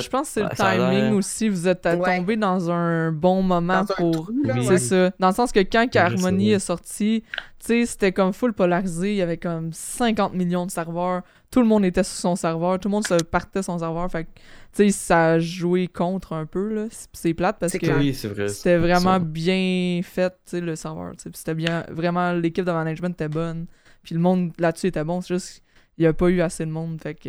[0.00, 1.48] je pense que c'est le timing aussi.
[1.48, 4.30] Vous êtes tombé dans un bon moment pour.
[4.66, 5.10] C'est ça.
[5.18, 7.24] Dans le sens que quand Harmony est sorti,
[7.58, 9.12] tu sais, c'était comme full polarisé.
[9.12, 12.78] Il y avait comme 50 millions de serveurs tout le monde était sur son serveur,
[12.78, 14.10] tout le monde se partait son serveur.
[14.10, 14.30] Fait tu
[14.72, 16.86] sais, ça a joué contre un peu, là.
[17.12, 18.12] C'est plate parce que
[18.48, 21.12] c'était vraiment bien fait, tu sais, le serveur.
[21.16, 23.66] C'était bien, vraiment, l'équipe de management était bonne.
[24.02, 25.20] Puis le monde là-dessus était bon.
[25.20, 25.62] C'est juste,
[25.98, 27.28] il n'y a pas eu assez de monde, fait que.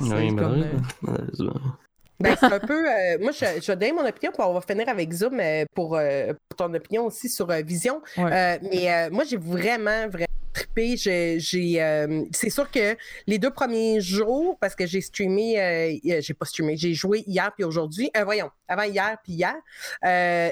[0.00, 0.64] Oui, euh,
[2.20, 2.88] ben, c'est un peu.
[2.88, 5.64] Euh, moi, je, je, vais donner mon opinion, puis on va finir avec Zoom euh,
[5.74, 8.02] pour, pour, ton opinion aussi sur Vision.
[8.16, 10.96] mais moi, j'ai vraiment, vraiment trippé.
[10.96, 12.96] J'ai, euh, c'est sûr que
[13.26, 17.50] les deux premiers jours, parce que j'ai streamé, euh, j'ai pas streamé, j'ai joué hier
[17.54, 18.10] puis aujourd'hui.
[18.16, 19.56] Euh, voyons, avant hier puis hier.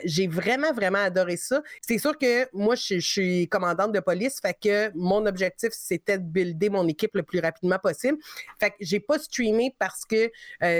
[0.05, 1.63] j'ai vraiment, vraiment adoré ça.
[1.81, 6.25] C'est sûr que moi, je, suis commandante de police, fait que mon objectif, c'était de
[6.25, 8.19] builder mon équipe le plus rapidement possible.
[8.61, 10.31] Fait que j'ai pas streamé parce que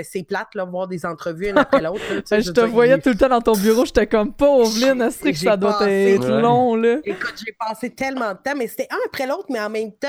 [0.03, 2.01] c'est plate, là, voir des entrevues une après l'autre.
[2.09, 5.57] je, te voyais tout le temps dans ton bureau, j'étais comme pauvre Lynn, que ça
[5.57, 6.97] doit être long, là.
[7.03, 10.07] Écoute, j'ai passé tellement de temps, mais c'était un après l'autre, mais en même temps,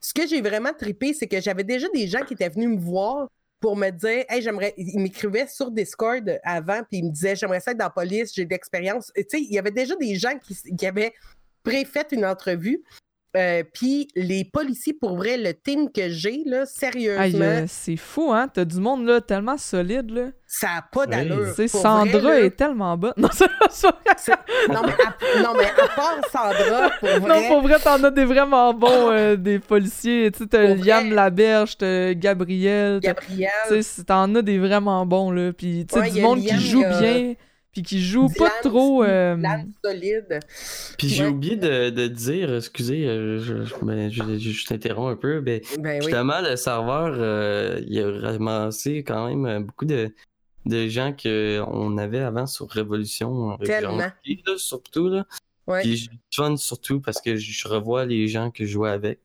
[0.00, 2.78] ce que j'ai vraiment trippé, c'est que j'avais déjà des gens qui étaient venus me
[2.78, 3.28] voir
[3.60, 4.74] pour me dire, hey, j'aimerais.
[4.76, 8.34] Il m'écrivait sur Discord avant, puis il me disait, j'aimerais ça être dans la police,
[8.34, 9.12] j'ai de l'expérience.
[9.14, 11.12] Tu sais, il y avait déjà des gens qui, qui avaient
[11.62, 12.82] préfait une entrevue.
[13.38, 17.44] Euh, puis les policiers, pour vrai, le team que j'ai, là, sérieusement.
[17.44, 18.48] Euh, c'est fou, hein?
[18.52, 20.26] T'as du monde là, tellement solide, là.
[20.44, 21.54] Ça n'a pas d'allure.
[21.68, 23.12] Sandra est tellement bonne.
[23.18, 23.46] Non, c'est
[24.70, 25.42] non, mais à...
[25.42, 27.42] non, mais à part Sandra, pour vrai.
[27.42, 30.30] Non, pour vrai, t'en as des vraiment bons, euh, des policiers.
[30.32, 33.00] Tu sais, t'as Yann Laberge, t'as Gabriel.
[33.00, 33.50] Gabriel.
[33.68, 35.52] Tu sais, t'en as des vraiment bons, là.
[35.52, 37.34] Puis, tu sais, du monde qui joue bien
[37.72, 39.04] puis qui joue pas trop.
[39.04, 39.36] Euh...
[39.84, 40.40] solide.
[40.96, 45.62] Puis j'ai oublié de, de, dire, excusez, euh, je, je, je, t'interromps un peu, mais
[45.78, 50.12] ben justement, le serveur, euh, il a ramassé quand même euh, beaucoup de,
[50.66, 53.56] de gens qu'on avait avant sur Révolution.
[53.58, 54.10] Tellement.
[54.56, 55.26] surtout, là.
[55.66, 55.82] Ouais.
[55.82, 59.20] Puis je fun surtout parce que je revois les gens que je jouais avec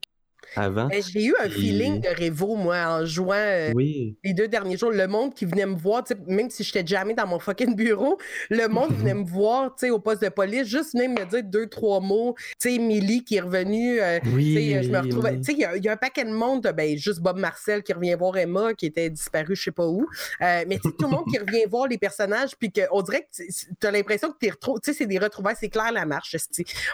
[0.55, 0.89] avant.
[0.91, 4.91] J'ai eu un feeling de Révo, moi, en jouant euh, les deux derniers jours.
[4.91, 8.17] Le monde qui venait me voir, même si j'étais jamais dans mon fucking bureau,
[8.49, 8.97] le monde mhm.
[8.97, 12.35] venait me voir au poste de police, juste venait me dire deux, trois mots.
[12.59, 13.99] Tu sais, Millie qui est revenue.
[13.99, 15.29] Euh, oui, je me retrouve.
[15.37, 18.15] Tu sais, il y, a un paquet de monde, ben, juste Bob Marcel qui revient
[18.15, 20.05] voir Emma, qui était disparu, je sais pas où.
[20.41, 23.43] Euh, mais tout le monde qui revient voir les personnages, puis qu'on dirait que
[23.79, 24.51] tu as l'impression que tu
[24.83, 26.35] sais, c'est des retrouvailles, c'est Claire Lamarche.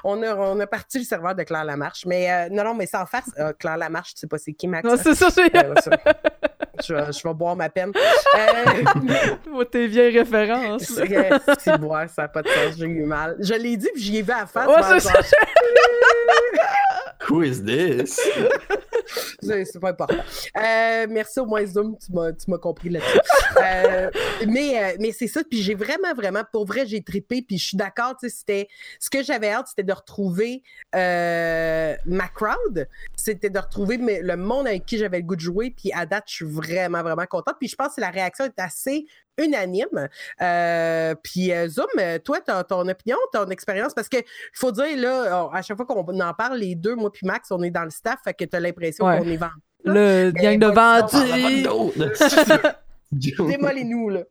[0.03, 2.05] On a, on a parti le serveur de Claire Lamarche.
[2.05, 3.05] Mais non, non, mais sans
[3.57, 4.87] Claire Lamarche, tu sais pas c'est qui, Max?
[4.87, 5.55] Non, c'est ça, c'est...
[5.55, 5.73] Euh,
[6.85, 7.91] je, vais, je vais boire ma peine.
[8.35, 9.63] Euh...
[9.65, 10.83] tes vieilles références.
[11.59, 13.35] C'est boire, ça n'a pas de sens, j'ai eu mal.
[13.39, 14.67] Je l'ai dit, puis j'y ai vu à la face.
[14.67, 15.19] Ouais, c'est ça.
[17.27, 18.19] Who is this?
[19.41, 20.17] c'est pas important.
[20.57, 23.19] Euh, merci au moins Zoom, tu m'as compris là-dessus.
[23.57, 24.09] Euh,
[24.47, 27.67] mais euh, mais c'est ça, puis j'ai vraiment, vraiment, pour vrai, j'ai trippé, puis je
[27.67, 28.67] suis d'accord, tu sais, c'était...
[28.99, 30.63] Ce que j'avais hâte, c'était de retrouver
[30.93, 35.91] ma crowd, c'était de retrouver le monde avec qui j'avais le goût de jouer, puis
[35.93, 39.05] à date, je suis vraiment, vraiment contente, puis je pense que la réaction est assez
[39.37, 40.07] unanime.
[40.41, 41.87] Euh, puis euh, Zoom,
[42.23, 44.23] toi, ton opinion, ton expérience, parce qu'il
[44.53, 47.61] faut dire, là, à chaque fois qu'on en parle, les deux, moi puis Max, on
[47.63, 49.53] est dans le staff, fait que tu as l'impression qu'on est vendu.
[49.85, 51.65] Le gang de vendus!
[53.11, 54.23] Démolez-nous, là.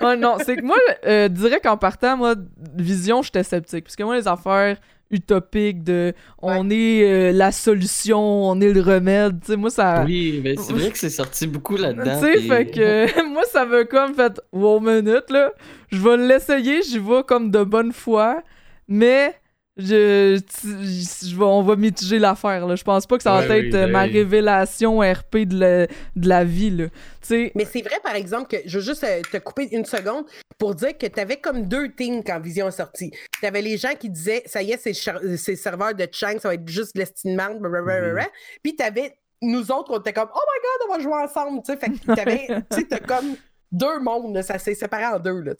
[0.00, 2.34] ouais, non, c'est que moi, euh, dirais qu'en partant, moi,
[2.74, 3.84] vision, j'étais sceptique.
[3.84, 4.78] Parce que moi, les affaires
[5.14, 6.12] utopique de
[6.42, 9.40] on est euh, la solution, on est le remède.
[9.40, 10.04] Tu sais, moi, ça.
[10.04, 12.20] Oui, mais c'est vrai que c'est sorti beaucoup là-dedans.
[12.20, 15.52] Tu sais, fait que moi, ça veut comme fait, wow, minute, là.
[15.90, 18.42] Je vais l'essayer, j'y vais comme de bonne foi,
[18.88, 19.34] mais
[19.76, 22.76] je, je, on va mitiger l'affaire.
[22.76, 26.44] Je pense pas que ça va être euh, ma révélation RP de la, de la
[26.44, 26.70] vie.
[26.70, 26.86] Là.
[27.30, 30.26] Mais c'est vrai, par exemple, que je veux juste euh, te couper une seconde
[30.58, 33.10] pour dire que tu avais comme deux teams quand Vision est sortie.
[33.40, 36.54] Tu avais les gens qui disaient ça y est, c'est serveur de Chang, ça va
[36.54, 38.26] être juste l'estimement, mm-hmm.
[38.62, 41.62] puis tu avais nous autres, on était comme oh my god, on va jouer ensemble.
[41.66, 43.34] Fait que tu as comme
[43.72, 45.40] deux mondes, ça s'est séparé en deux.
[45.40, 45.52] Là,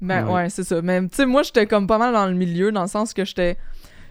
[0.00, 0.06] sais.
[0.06, 0.82] Ben ouais, c'est ça.
[0.82, 3.24] Mais tu sais, moi, j'étais comme pas mal dans le milieu, dans le sens que
[3.24, 3.56] j'étais.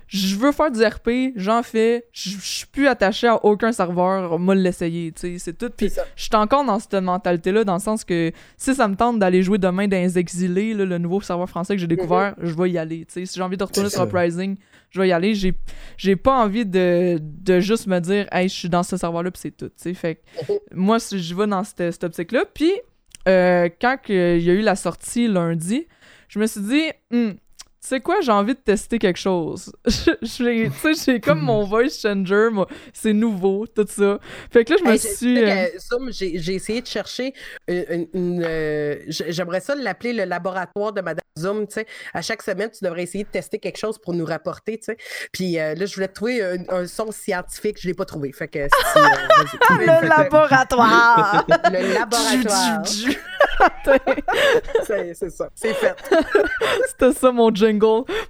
[0.07, 4.53] Je veux faire du RP, j'en fais, je suis plus attaché à aucun serveur, moi
[4.53, 5.71] l'essayer, tu sais, c'est tout.
[5.75, 9.17] Puis je suis encore dans cette mentalité-là, dans le sens que si ça me tente
[9.17, 12.45] d'aller jouer demain dans les exilés, le nouveau serveur français que j'ai découvert, mhm.
[12.45, 13.25] je vais y aller, tu sais.
[13.25, 14.57] Si j'ai envie de retourner sur Uprising,
[14.91, 15.33] je vais y aller.
[15.33, 15.55] J'ai,
[15.97, 19.41] j'ai pas envie de, de juste me dire, hey, je suis dans ce serveur-là, puis
[19.41, 19.93] c'est tout, tu sais.
[19.95, 20.59] Fait que mhm.
[20.71, 22.45] moi, je vais dans cette, cette optique-là.
[22.53, 22.71] Puis
[23.27, 25.87] euh, quand il y a eu la sortie lundi,
[26.27, 27.31] je me suis dit, hmm,
[27.85, 29.71] tu sais quoi, j'ai envie de tester quelque chose.
[29.85, 29.93] tu
[30.25, 32.49] sais, j'ai comme mon voice changer,
[32.93, 34.17] c'est nouveau, tout ça.
[34.51, 35.43] Fait que là, je me suis.
[35.43, 35.67] Euh,
[36.09, 37.35] j'ai essayé de chercher
[37.67, 38.41] une.
[38.43, 41.85] Euh, j'aimerais ça l'appeler le laboratoire de Madame Zoom, tu sais.
[42.11, 44.97] À chaque semaine, tu devrais essayer de tester quelque chose pour nous rapporter, tu sais.
[45.31, 48.31] Puis euh, là, je voulais trouver un, son scientifique, je l'ai pas trouvé.
[48.31, 48.57] Fait que.
[48.57, 51.45] le laboratoire!
[51.71, 52.83] le laboratoire!
[54.83, 55.95] c'est ça, c'est fait.
[56.87, 57.74] C'était ça mon jingle.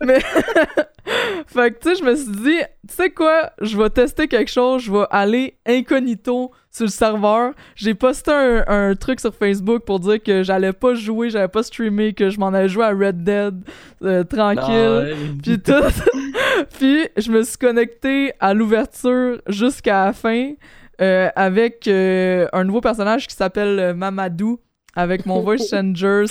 [0.04, 0.20] Mais.
[1.48, 4.52] fait que, tu sais, je me suis dit, tu sais quoi, je vais tester quelque
[4.52, 7.54] chose, je vais aller incognito sur le serveur.
[7.76, 12.14] J'ai posté un, truc sur Facebook pour dire que j'allais pas jouer, j'allais pas streamer,
[12.14, 13.56] que je m'en allais jouer à Red Dead
[14.04, 15.16] euh, tranquille.
[15.42, 15.74] Puis tout.
[16.78, 20.54] puis je me suis connecté à l'ouverture jusqu'à la fin.
[21.02, 24.62] Euh, avec euh, un nouveau personnage qui s'appelle Mamadou
[24.96, 26.24] avec mon voice changer.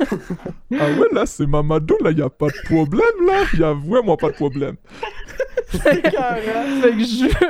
[0.00, 0.04] Ah
[0.70, 3.42] ouais, là, c'est Mamadou, là, y a pas de problème, là.
[3.58, 4.76] Y a vraiment pas de problème.
[5.68, 6.10] fait, que,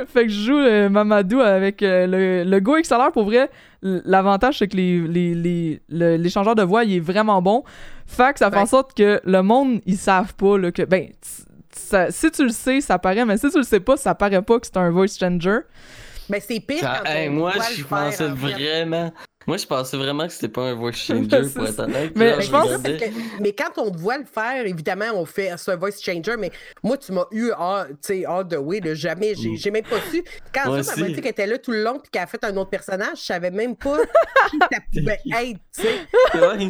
[0.07, 3.49] fait, que je, joue euh, Mamadou avec euh, le, le Go XLR, pour vrai.
[3.81, 5.81] L'avantage, c'est que les, les,
[6.17, 7.63] l'échangeur de voix, il est vraiment bon.
[8.05, 11.09] Fait que ça fait en sorte que le monde, ils savent pas, là, que, ben,
[11.71, 14.59] si tu le sais, ça paraît, mais si tu le sais pas, ça paraît pas
[14.59, 15.59] que c'est un voice changer.
[16.29, 18.51] Ben, c'est pire Ça- quand hey, on moi, je pensais en fait.
[18.51, 19.11] vraiment.
[19.49, 22.11] Moi, je pensais vraiment que c'était pas un voice changer, pour être honnête.
[22.15, 22.97] Mais Là, je pense- c'est ça, regardais.
[22.99, 25.99] parce que- mais quand on te voit le faire, évidemment, on fait c'est un voice
[26.01, 26.51] changer, mais
[26.83, 27.97] moi, tu m'as eu all,
[28.27, 29.33] all the way, là, jamais.
[29.35, 30.23] J'ai, même pas su.
[30.53, 32.43] Quand Moi ça m'a dit qu'elle était là tout le long puis qu'elle a fait
[32.43, 33.97] un autre personnage, je savais même pas
[34.51, 35.19] qui ça pouvait
[35.49, 36.39] être, tu sais.
[36.39, 36.67] Ouais.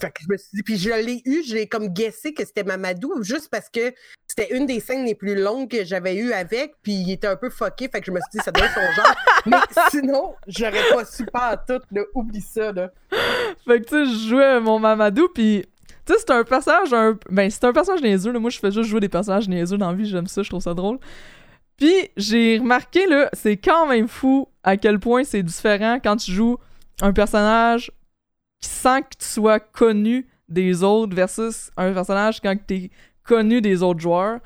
[0.00, 2.62] Fait que je me suis dit, puis je l'ai eu, j'ai comme guessé que c'était
[2.62, 3.92] Mamadou, juste parce que
[4.36, 7.36] c'était une des scènes les plus longues que j'avais eues avec, puis il était un
[7.36, 9.14] peu fucké, fait que je me suis dit, ça doit être son genre.
[9.46, 9.56] Mais
[9.90, 12.02] sinon, j'aurais pas su pas à tout, là.
[12.14, 12.90] Oublie ça, là.
[13.66, 15.64] Fait que, tu sais, je jouais mon Mamadou, puis
[16.04, 17.18] tu sais, c'est un personnage, un...
[17.30, 18.38] ben, c'est un personnage niaiseux, là.
[18.38, 20.62] Moi, je fais juste jouer des personnages niaiseux dans la vie, j'aime ça, je trouve
[20.62, 20.98] ça drôle.
[21.78, 26.32] Puis, j'ai remarqué, là, c'est quand même fou à quel point c'est différent quand tu
[26.32, 26.58] joues
[27.00, 27.90] un personnage
[28.60, 32.90] qui sent que tu sois connu des autres versus un personnage quand t'es
[33.26, 34.38] connu des autres joueurs.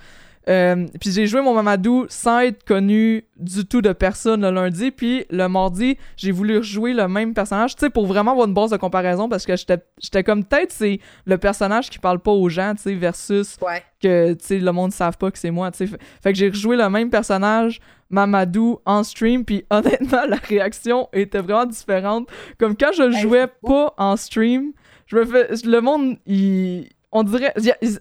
[0.49, 4.91] Euh, puis j'ai joué mon Mamadou sans être connu du tout de personne le lundi.
[4.91, 8.55] Puis le mardi, j'ai voulu rejouer le même personnage, tu sais, pour vraiment avoir une
[8.55, 12.49] base de comparaison parce que j'étais comme peut-être c'est le personnage qui parle pas aux
[12.49, 13.83] gens, tu sais, versus Ouais.
[14.03, 15.99] que tu sais le monde ne savent pas que c'est moi, tu sais.
[16.23, 17.79] Fait- que j'ai rejoué le même personnage
[18.09, 22.29] Mamadou en stream puis honnêtement la réaction était vraiment différente.
[22.59, 24.73] Comme quand je le jouais pas en stream,
[25.07, 27.55] je me fais le monde il on dirait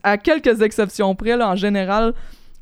[0.03, 2.13] à quelques exceptions près là en général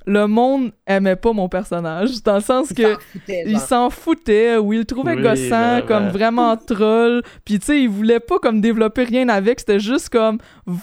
[0.08, 3.90] le monde aimait pas mon personnage dans le sens Il que s'en foutait, il s'en
[3.90, 5.86] foutait ou il le trouvait Oui, gossant, vraiment.
[5.86, 7.22] comme vraiment troll.
[7.44, 10.38] Puis tu sais, il voulait pas comme développer rien avec, c'était juste comme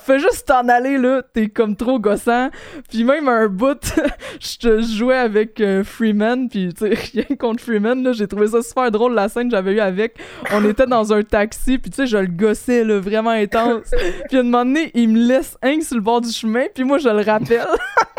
[0.05, 2.51] fais juste t'en aller là, t'es comme trop gossant.
[2.91, 3.95] Puis même un bout,
[4.41, 8.49] je te jouais avec euh, Freeman, puis tu sais rien contre Freeman là, j'ai trouvé
[8.49, 10.19] ça super drôle la scène que j'avais eu avec.
[10.53, 13.91] On était dans un taxi, puis tu sais je le gossais là vraiment intense.
[14.29, 16.85] Puis à un moment donné, il me laisse un sur le bord du chemin, puis
[16.85, 17.67] moi je le rappelle.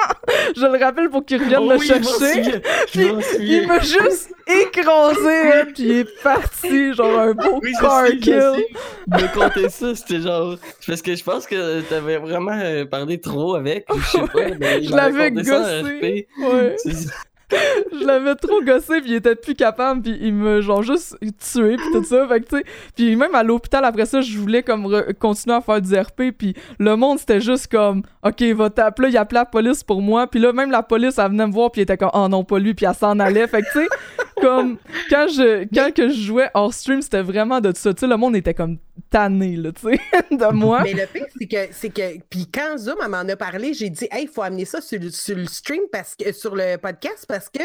[0.56, 2.62] je le rappelle pour qu'il revienne Oh me oui, chercher.
[3.40, 8.18] Il m'a juste écrasé, hein, puis il est parti, genre un beau Oui, car sais,
[8.18, 8.66] kill.
[9.08, 10.58] Me compter ça, c'était genre.
[10.86, 13.86] Parce que je pense que t'avais vraiment euh, parlé trop avec.
[13.94, 14.56] Je sais pas.
[14.60, 16.28] mais Je l'avais gossé.
[16.40, 16.76] Ouais.
[17.92, 21.78] Je l'avais trop gossé, puis il était plus capable, puis il m'a genre juste tué,
[21.78, 22.28] puis tout ça.
[22.28, 22.64] Fait que tu sais,
[22.96, 26.56] puis même à l'hôpital après ça, je voulais comme continuer à faire du RP, puis
[26.80, 30.40] le monde c'était juste comme, ok, va t'appeler, il appelait la police pour moi, puis
[30.40, 32.74] là même la police elle venait me voir, puis était comme, oh non pas lui,
[32.74, 33.48] puis elle s'en allait.
[33.48, 33.88] Fait que tu sais,
[34.42, 34.78] comme
[35.10, 37.94] quand je quand que je jouais hors stream, c'était vraiment de ça.
[37.94, 38.78] Tu sais, le monde était comme
[39.10, 40.00] tanné là, tu sais,
[40.32, 40.84] de moi.
[40.84, 44.08] Mais le pire, c'est que, c'est que, puis quand Zoom m'en a parlé, j'ai dit,
[44.12, 47.26] hey, il faut amener ça sur, le- sur le stream parce que, sur le podcast
[47.28, 47.62] parce que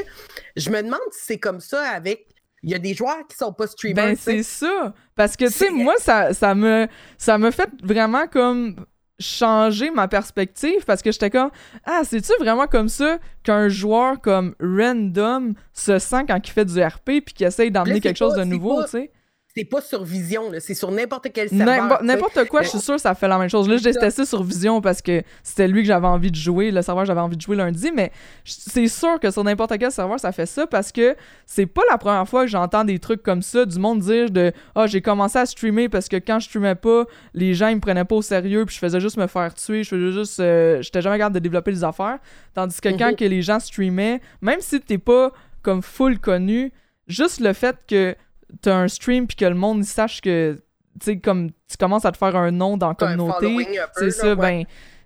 [0.56, 2.26] je me demande si c'est comme ça avec.
[2.62, 4.04] Il y a des joueurs qui sont pas streamers.
[4.08, 4.92] Ben, c'est ça.
[5.14, 8.84] Parce que, tu sais, moi, ça, ça me ça me fait vraiment comme
[9.18, 11.50] changer ma perspective parce que j'étais comme
[11.84, 16.82] ah c'est-tu vraiment comme ça qu'un joueur comme random se sent quand il fait du
[16.82, 19.10] RP puis qu'il essaye d'emmener quelque chose pas- de nouveau tu sais?
[19.56, 21.66] C'est pas sur Vision, là, c'est sur n'importe quel serveur.
[21.66, 22.06] N'importe sais.
[22.06, 23.68] n'importe quoi, je suis sûr que ça fait la même chose.
[23.68, 26.82] Là, j'ai testé sur Vision parce que c'était lui que j'avais envie de jouer, le
[26.82, 28.12] serveur que j'avais envie de jouer lundi, mais
[28.44, 31.98] c'est sûr que sur n'importe quel serveur, ça fait ça parce que c'est pas la
[31.98, 35.36] première fois que j'entends des trucs comme ça, du monde dire de Ah, j'ai commencé
[35.38, 38.22] à streamer parce que quand je streamais pas, les gens ils me prenaient pas au
[38.22, 40.38] sérieux, puis je faisais juste me faire tuer, je faisais juste.
[40.38, 42.18] euh, J'étais jamais capable de développer des affaires.
[42.54, 43.16] Tandis que quand Mhm.
[43.16, 45.32] que les gens streamaient, même si t'es pas
[45.62, 46.72] comme full connu,
[47.08, 48.14] juste le fait que
[48.62, 50.56] t'as un stream puis que le monde sache que
[51.00, 54.34] tu sais comme tu commences à te faire un nom dans la communauté c'est ça
[54.34, 54.64] ben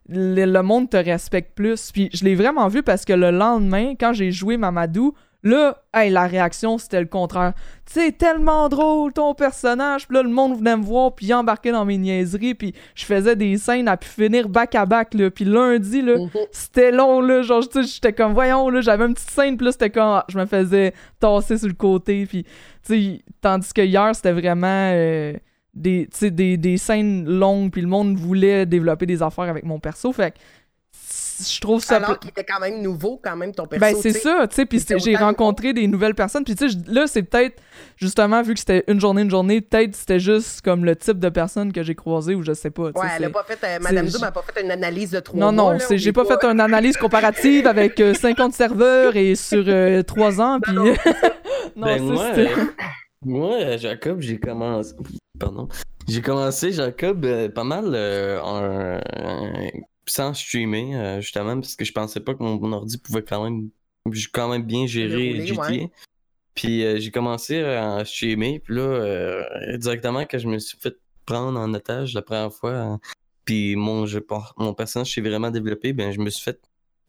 [0.09, 1.91] le, le monde te respecte plus.
[1.93, 5.15] Puis je l'ai vraiment vu parce que le lendemain quand j'ai joué Mamadou
[5.45, 7.53] là hey, la réaction c'était le contraire.
[7.87, 10.09] C'est tellement drôle ton personnage.
[10.09, 13.37] Puis là le monde venait me voir puis embarquait dans mes niaiseries puis je faisais
[13.37, 15.31] des scènes à pu finir back à back là.
[15.31, 16.31] Puis lundi là Mhm.
[16.51, 17.43] c'était long là.
[17.43, 20.47] Genre j'étais comme voyons là j'avais une petite scène puis là c'était comme je me
[20.47, 22.51] faisais tasser sur le côté puis tu
[22.83, 25.35] sais tandis que hier c'était vraiment euh,
[25.75, 30.13] des des, des scènes longues puis le monde voulait développer des affaires avec mon perso.
[30.13, 30.37] Fait que
[31.41, 33.81] je trouve ça Alors qu'il était quand même nouveau, quand même, ton perso.
[33.81, 37.07] ben c'est ça, tu sais, puis j'ai rencontré des nouvelles personnes, puis tu sais, là
[37.07, 37.61] c'est peut-être
[37.97, 41.29] justement vu que c'était une journée une journée, peut-être c'était juste comme le type de
[41.29, 42.93] personne que j'ai croisé ou je sais pas.
[42.93, 45.11] tu sais, Ouais, elle a pas fait, euh, Madame Zoom n'a pas fait une analyse
[45.11, 45.75] de trois non, mois.
[45.75, 49.65] non, j'ai pas fait une analyse comparative avec euh, 50 serveurs et sur
[50.05, 50.73] 3 ans, puis...
[50.75, 50.85] Non,
[51.77, 52.03] non, Ben, ça,
[53.27, 54.95] moi, euh, euh, Jacob, j'ai commencé.
[55.39, 55.69] Pardon.
[56.07, 58.99] J'ai commencé, Jacob, euh, pas mal euh, en- euh,
[60.07, 63.45] sans streamer, euh, justement, parce que je pensais pas que mon, mon ordi pouvait quand
[63.45, 63.71] même,
[64.33, 65.63] quand même bien gérer rouler, GTA.
[65.63, 65.91] ouais.
[66.55, 70.97] Puis euh, j'ai commencé à streamer, puis là, euh, directement quand je me suis fait
[71.27, 72.97] prendre en otage la première fois, euh,
[73.45, 74.25] puis mon, jeu,
[74.57, 76.61] mon personnage s'est vraiment développé, ben je me suis fait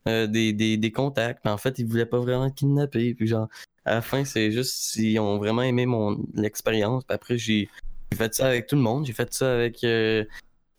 [0.08, 1.42] des, des, des contacts.
[1.44, 3.16] Puis en fait, ils voulaient pas vraiment kidnapper.
[3.16, 3.48] Puis genre,
[3.86, 7.04] À la fin, c'est juste s'ils ont vraiment aimé mon l'expérience.
[7.06, 7.70] Puis après, j'ai
[8.12, 9.06] j'ai fait ça avec tout le monde.
[9.06, 9.84] J'ai fait ça avec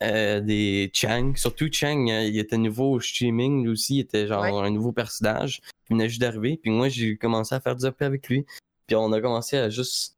[0.02, 1.32] euh, des Chang.
[1.36, 3.62] Surtout Chang, euh, il était nouveau au streaming.
[3.64, 4.50] Lui aussi, il était genre Ouais.
[4.52, 5.60] un nouveau personnage.
[5.88, 6.58] Il venait juste d'arriver.
[6.62, 8.44] Puis moi, j'ai commencé à faire du RP avec lui.
[8.86, 10.16] Puis on a commencé à juste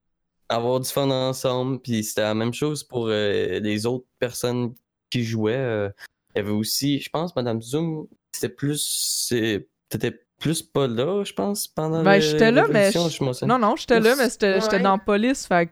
[0.48, 1.78] avoir du fun ensemble.
[1.80, 4.74] Puis c'était la même chose pour euh, les autres personnes
[5.10, 5.54] qui jouaient.
[5.56, 5.88] euh.
[6.34, 9.32] il y avait aussi, je pense, Madame Zoom, c'était plus.
[9.88, 13.44] T'étais plus pas là, je pense, pendant Ben, le- j'étais là, mais je-.
[13.46, 14.60] Non, non, j'étais là, mais c'était- Ouais.
[14.60, 15.70] j'étais dans la police, fait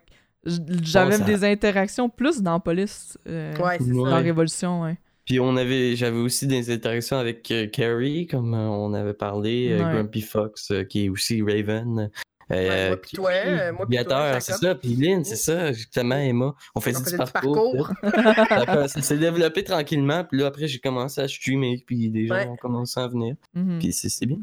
[0.83, 3.19] j'avais ça- des interactions plus dans la police.
[3.29, 4.05] euh, Ouais, c'est Ouais.
[4.05, 4.17] Dans ça.
[4.19, 4.97] Révolution, ouais.
[5.25, 9.73] Puis on avait, j'avais aussi des interactions avec euh, Carrie, comme euh, on avait parlé,
[9.73, 9.93] euh, Ouais.
[9.95, 12.11] Grumpy Fox, euh, qui est aussi Raven.
[12.49, 13.31] Ouais, moi pis toi,
[13.73, 14.77] moi toi, Viateur, c'est ça.
[14.77, 15.73] Puis Lynn, c'est ça.
[15.73, 16.55] Justement, Emma.
[16.77, 17.91] On faisait On du faisait du parcours.
[18.01, 18.89] parcours.
[18.89, 20.23] ça s'est développé tranquillement.
[20.23, 21.83] Puis là, après, j'ai commencé à streamer.
[21.85, 22.47] Puis des gens Ouais.
[22.47, 23.35] ont commencé à venir.
[23.53, 23.81] Mhm.
[23.81, 24.39] Puis c'est c'est bien.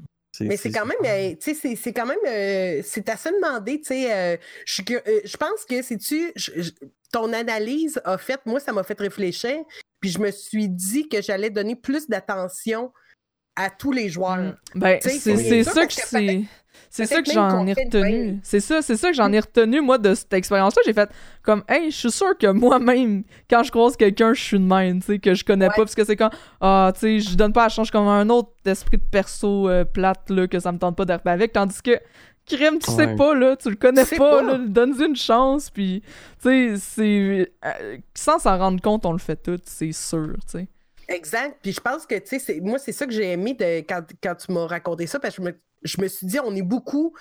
[0.45, 3.29] Mais c'est quand même, euh, tu sais, c'est- c'est quand même, euh, c'est à se
[3.29, 6.33] demander, tu sais, euh, je pense que si tu,
[7.11, 9.59] ton analyse a fait, moi, ça m'a fait réfléchir,
[9.99, 12.91] puis je me suis dit que j'allais donner plus d'attention
[13.55, 14.55] à tous les joueurs.
[14.73, 16.43] Ben, Tu sais, c'est ça que c'est.
[16.89, 18.39] C'est ça que j'en ai retenu.
[18.43, 20.81] C'est ça, c'est ça que j'en ai retenu, moi, de cette expérience-là.
[20.85, 21.09] J'ai fait
[21.41, 24.99] comme, hey, je suis sûr que moi-même, quand je croise quelqu'un, je suis de même,
[24.99, 25.69] tu sais, que je connais Ouais.
[25.75, 26.29] pas, parce que c'est quand,
[26.61, 29.85] ah, tu sais, je donne pas la chance comme un autre esprit de perso euh,
[29.85, 31.99] plate, là, que ça me tente pas d'arriver avec, tandis que.
[32.45, 33.15] Crème, tu sais Ouais.
[33.15, 34.43] pas, là, tu le connais Tu sais pas, pas.
[34.43, 36.01] là, donne-lui une chance, puis,
[36.41, 37.51] tu sais, c'est.
[37.65, 40.67] euh, sans s'en rendre compte, on le fait tout, c'est sûr, tu sais.
[41.07, 41.57] Exact.
[41.61, 44.35] Puis je pense que, tu sais, moi, c'est ça que j'ai aimé de, quand, quand
[44.35, 47.13] tu m'as raconté ça, parce que je me, je me suis dit, on est beaucoup,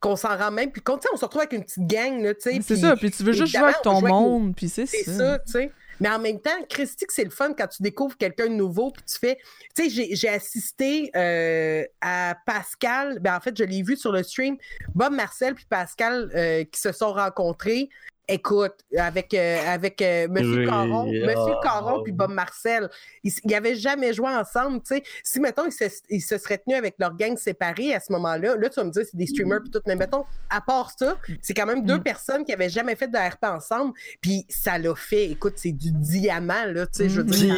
[0.00, 2.22] qu'on s'en rend même, puis quand, tu sais, on se retrouve avec une petite gang,
[2.22, 2.58] là, tu sais.
[2.62, 5.04] C'est ça, puis tu veux juste jouer avec on ton avec monde, puis c'est C'est
[5.04, 5.16] ça.
[5.16, 5.72] ça, tu sais.
[5.98, 9.02] Mais en même temps, Christy, c'est le fun quand tu découvres quelqu'un de nouveau, puis
[9.10, 9.38] tu fais.
[9.74, 14.12] Tu sais, j'ai- j'ai assisté euh, à Pascal, ben en fait, je l'ai vu sur
[14.12, 14.58] le stream,
[14.94, 17.88] Bob Marcel puis Pascal euh, qui se sont rencontrés.
[18.28, 21.60] Écoute, avec, euh, avec euh, Monsieur Oui, Caron, Monsieur ah.
[21.62, 22.88] Caron puis Bob Marcel,
[23.22, 25.02] ils ils avaient jamais joué ensemble, tu sais.
[25.22, 28.56] Si, mettons, ils se, ils se seraient tenus avec leur gang séparée à ce moment-là,
[28.56, 31.18] là, tu vas me dire, c'est des streamers puis tout, mais mettons, à part ça,
[31.40, 32.02] c'est quand même deux Mm.
[32.02, 35.30] personnes qui avaient jamais fait de RP ensemble, puis ça l'a fait.
[35.30, 37.56] Écoute, c'est du diamant, là, tu sais, je veux dire.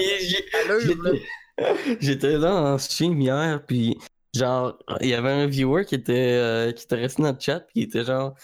[0.80, 1.22] J'étais
[2.00, 3.98] j'étais là en stream hier, puis
[4.34, 7.60] genre, il y avait un viewer qui était, euh, qui était resté dans le chat,
[7.60, 8.34] puis il était genre,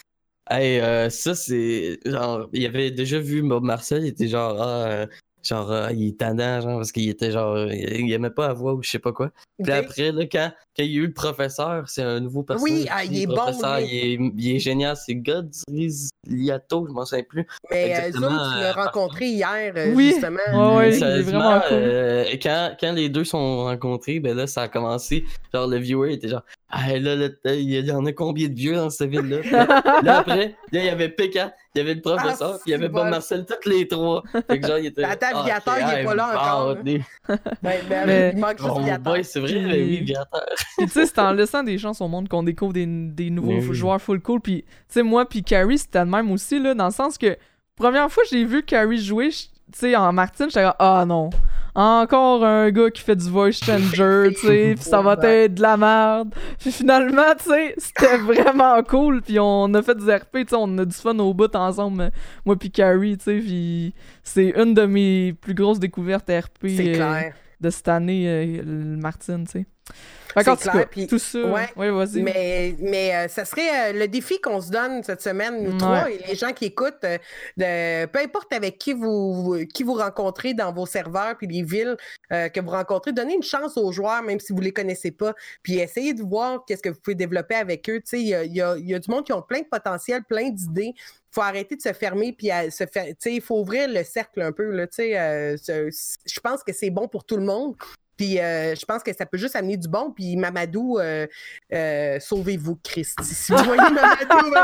[0.51, 1.99] hey, euh, ça c'est.
[2.05, 5.07] Genre, il avait déjà vu Bob Marcel, il était genre, ah, euh,
[5.43, 8.55] genre, ah, il est tendant, genre, parce qu'il était genre, euh, il aimait pas la
[8.55, 9.31] voix ou je sais pas quoi.
[9.63, 12.73] Puis après, là, quand, quand il y a eu le professeur, c'est un nouveau personnage.
[12.81, 13.87] Oui, ah, il est le bon, professeur, lui.
[13.87, 15.15] il, est, il est génial, c'est
[16.27, 17.47] Liato, je m'en souviens plus.
[17.71, 20.09] Mais euh, Exactement, Zoom, tu l'as euh, rencontré hier, euh, Oui.
[20.13, 20.39] justement.
[20.53, 21.77] Ouais, ouais, il est Sérieusement, vraiment cool.
[21.79, 25.25] euh, quand, quand les deux sont rencontrés, ben là, ça a commencé.
[25.53, 28.75] Genre, le viewer était genre, ah là, là, il y en a combien de vieux
[28.75, 29.39] dans cette ville-là?
[29.51, 30.37] Là, là, après,
[30.73, 32.87] là, il y avait P4, il y avait le professeur, Ah, puis il y avait
[32.87, 33.11] c'est Bob bon.
[33.11, 34.23] Marcel, tous les trois.
[34.49, 35.05] Fait que genre, il était.
[35.05, 36.83] Attends, ah, Viateur, ok, il est ah, pas là encore, bon, là.
[36.83, 37.03] des-
[37.63, 38.99] Ben, ben, Mais- il manque juste Viateur.
[39.13, 40.47] boy, c'est vrai, oui, Viateur.
[40.79, 43.61] Puis tu sais, c'est en laissant des chances au monde qu'on découvre des, des nouveaux
[43.61, 43.75] oui.
[43.75, 44.41] joueurs full cool.
[44.41, 47.37] Puis tu sais, moi puis Carrie, c'était le même aussi, là, dans le sens que
[47.77, 51.31] première fois que j'ai vu Carrie jouer, tu sais, en Martine, j'étais comme, ah non,
[51.75, 55.63] encore un gars qui fait du voice changer, tu sais, puis ça va être de
[55.63, 56.35] la merde.
[56.59, 59.23] Puis finalement, tu sais, c'était vraiment cool.
[59.23, 62.11] Puis on a fait du RP, tu sais, on a du fun au bout ensemble,
[62.45, 66.69] moi puis Carrie, tu sais, puis c'est une de mes plus grosses découvertes RP.
[66.69, 67.21] C'est euh,
[67.61, 69.67] de cette année, euh, le Martine, tu sais.
[70.35, 71.39] Qu'en tout clair, cas, puis- tout ça.
[71.47, 72.21] ouais, Ouais, vas-y.
[72.21, 75.79] Mais, mais euh, ça serait euh, le défi qu'on se donne cette semaine, nous Ouais.
[75.79, 77.19] trois, et les gens qui écoutent, euh,
[77.57, 81.97] de, peu importe avec qui vous, qui vous rencontrez dans vos serveurs, puis les villes
[82.33, 85.35] euh, que vous rencontrez, donnez une chance aux joueurs, même si vous les connaissez pas,
[85.63, 87.99] puis essayez de voir qu'est-ce que vous pouvez développer avec eux.
[88.01, 89.61] Tu sais, Il y a, y a- il y a du monde qui ont plein
[89.61, 90.95] de potentiel, plein d'idées.
[90.97, 93.89] Il faut arrêter de se fermer, puis à se faire, tu sais, il faut ouvrir
[93.89, 94.65] le cercle un peu.
[94.71, 97.77] Là, euh, je pense que c'est bon pour tout le monde.
[98.17, 100.11] Puis euh, je pense que ça peut juste amener du bon.
[100.13, 101.27] Puis Mamadou, euh,
[101.73, 103.19] euh, sauvez-vous, Christ.
[103.23, 104.55] Si vous voyez Mamadou,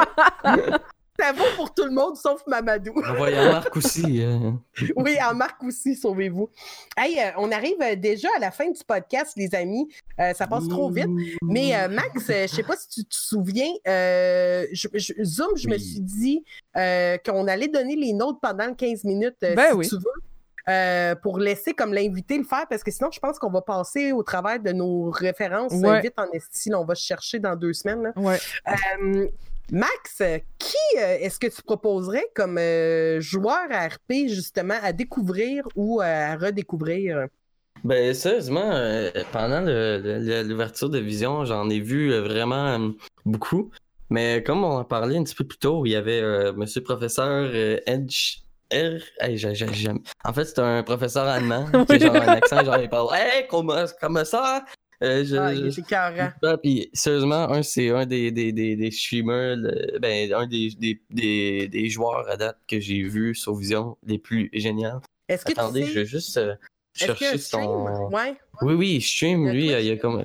[0.47, 0.77] euh,
[1.21, 2.93] ça vaut pour tout le monde sauf Mamadou.
[2.97, 4.23] On va y avoir Marc aussi.
[4.23, 4.53] euh.
[4.97, 6.49] Oui, en marque aussi, sauvez-vous.
[6.97, 9.87] Hey, euh, on arrive déjà à la fin du podcast, les amis.
[10.19, 11.09] Euh, ça passe trop vite.
[11.43, 15.69] Mais euh, Max, je sais pas si tu te souviens, euh, je- je- Zoom, je
[15.69, 16.45] me suis dit
[16.77, 19.89] euh, qu'on allait donner les notes pendant le 15 minutes, Ben si oui.
[19.89, 20.23] tu veux.
[20.69, 24.13] Euh, pour laisser comme l'invité le faire, parce que sinon, je pense qu'on va passer
[24.13, 26.01] au travers de nos références euh, Ouais.
[26.03, 26.73] vite en esti.
[26.75, 28.03] on va chercher dans deux semaines.
[28.03, 28.13] là.
[28.17, 28.39] Ouais.
[28.69, 29.27] Euh,
[29.73, 30.21] Max,
[30.59, 36.01] qui euh, est-ce que tu proposerais comme euh, joueur à RP, justement, à découvrir ou
[36.03, 37.27] à redécouvrir?
[37.85, 42.89] Ben, sérieusement, euh, pendant l'ouverture de Vision, j'en ai vu euh, vraiment euh,
[43.25, 43.71] beaucoup.
[44.11, 46.83] Mais comme on en parlait un petit peu plus tôt, il y avait euh, monsieur
[46.83, 48.39] professeur euh, Edge.
[48.71, 49.01] Hey,
[50.25, 53.47] En fait, c'est un professeur allemand qui a genre un accent, genre il parle Hey,
[53.49, 54.65] comment, comment ça?
[55.03, 59.99] Euh, je- Ah, je- puis sérieusement, un, c'est un des, des, des, des streamers, le-
[59.99, 64.19] ben, un des, des, des, des joueurs à date que j'ai vu sur Vision les
[64.19, 65.01] plus géniaux.
[65.29, 65.99] Est-ce que Attendez, tu je sais...
[66.01, 66.55] vais juste euh,
[66.95, 68.09] chercher son.
[68.11, 68.37] Ouais.
[68.63, 70.25] Oui, oui, stream, lui, il y a comme.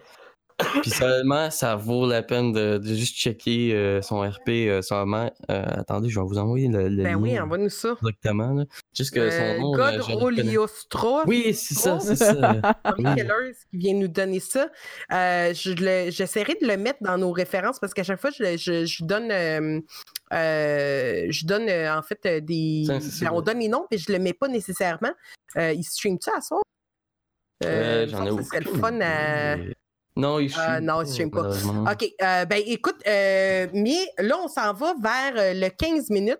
[0.81, 5.29] Puis seulement, ça vaut la peine de, de juste checker euh, son RP euh, seulement.
[5.51, 7.95] Euh, attendez, je vais vous envoyer le, le Ben lien oui, envoie-nous ça.
[8.01, 8.53] directement.
[8.53, 8.63] Là.
[8.95, 9.71] Juste que son Euh, nom.
[9.73, 10.01] God.
[10.21, 11.21] Oliostro.
[11.27, 12.61] Oui, c'est ça, c'est ça.
[12.97, 14.69] Qui vient nous donner ça.
[15.11, 18.85] Euh, je J'essaierai de le mettre dans nos références parce qu'à chaque fois, je, je-
[18.85, 19.29] je donne,
[20.31, 22.85] je donne en fait des.
[22.87, 23.01] Ben,
[23.33, 25.11] on donne les noms, mais je le mets pas nécessairement.
[25.57, 29.55] Il stream ça à me J'en ai serait le aucune fun à.
[30.17, 30.65] Non, il stream.
[30.67, 31.49] Ah, non, il stream pas.
[31.49, 32.13] OK.
[32.21, 36.39] euh, ben, écoute, euh, mais là, on s'en va vers euh, le 15 minutes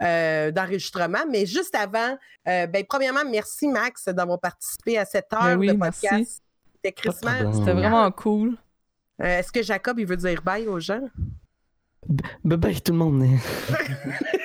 [0.00, 1.24] euh, d'enregistrement.
[1.28, 5.66] Mais juste avant, euh, ben, premièrement, merci, Max, d'avoir participé à cette heure Ben oui,
[5.68, 6.06] de merci.
[6.06, 6.42] podcast.
[6.84, 6.94] C'était.
[7.52, 8.56] C'était vraiment cool.
[9.20, 11.02] Euh, Est-ce que Jacob, il veut dire bye aux gens?
[12.44, 13.24] Bye bye tout le monde.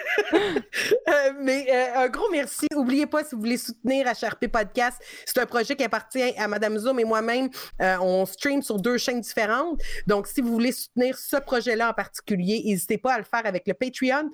[1.08, 2.68] Euh, mais euh, un gros merci.
[2.72, 6.78] N'oubliez pas, si vous voulez soutenir HRP Podcast, c'est un projet qui appartient à Madame
[6.78, 7.50] Zoom et moi-même.
[7.82, 9.82] Euh, on stream sur deux chaînes différentes.
[10.08, 13.68] Donc, si vous voulez soutenir ce projet-là en particulier, n'hésitez pas à le faire avec
[13.68, 14.30] le Patreon.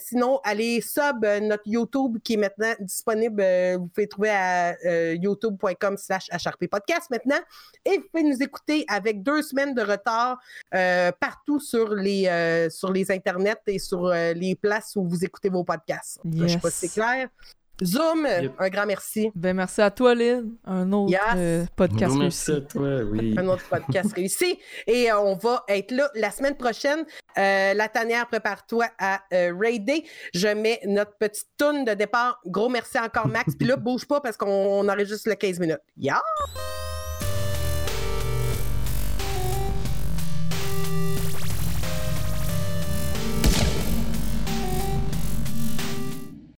[0.00, 3.42] Sinon, allez sub notre YouTube qui est maintenant disponible.
[3.76, 4.74] vous pouvez trouver à
[5.14, 7.40] youtube.com slash HRP Podcast maintenant.
[7.84, 10.38] Et vous pouvez nous écouter avec deux semaines de retard
[11.20, 16.18] partout sur les, sur les internets et sur les places où vous écoutez vos podcasts.
[16.24, 16.74] Je sais pas Yes.
[16.74, 17.28] si c'est clair.
[17.82, 18.52] Zoom, Yep.
[18.60, 19.32] un grand merci.
[19.34, 20.52] Ben merci à toi, Lynn.
[20.64, 21.20] Un autre Yes.
[21.36, 22.52] euh, podcast merci réussi.
[22.52, 23.34] à toi, oui.
[23.38, 24.58] Un autre podcast réussi.
[24.86, 27.04] Et euh, on va être là la semaine prochaine.
[27.38, 30.04] Euh, la tanière, prépare-toi à euh, raider.
[30.32, 32.40] Je mets notre petite toune de départ.
[32.46, 33.54] Gros merci encore, Max.
[33.58, 35.80] Puis là, bouge pas parce qu'on on enregistre le 15 minutes.
[35.96, 36.20] Yeah!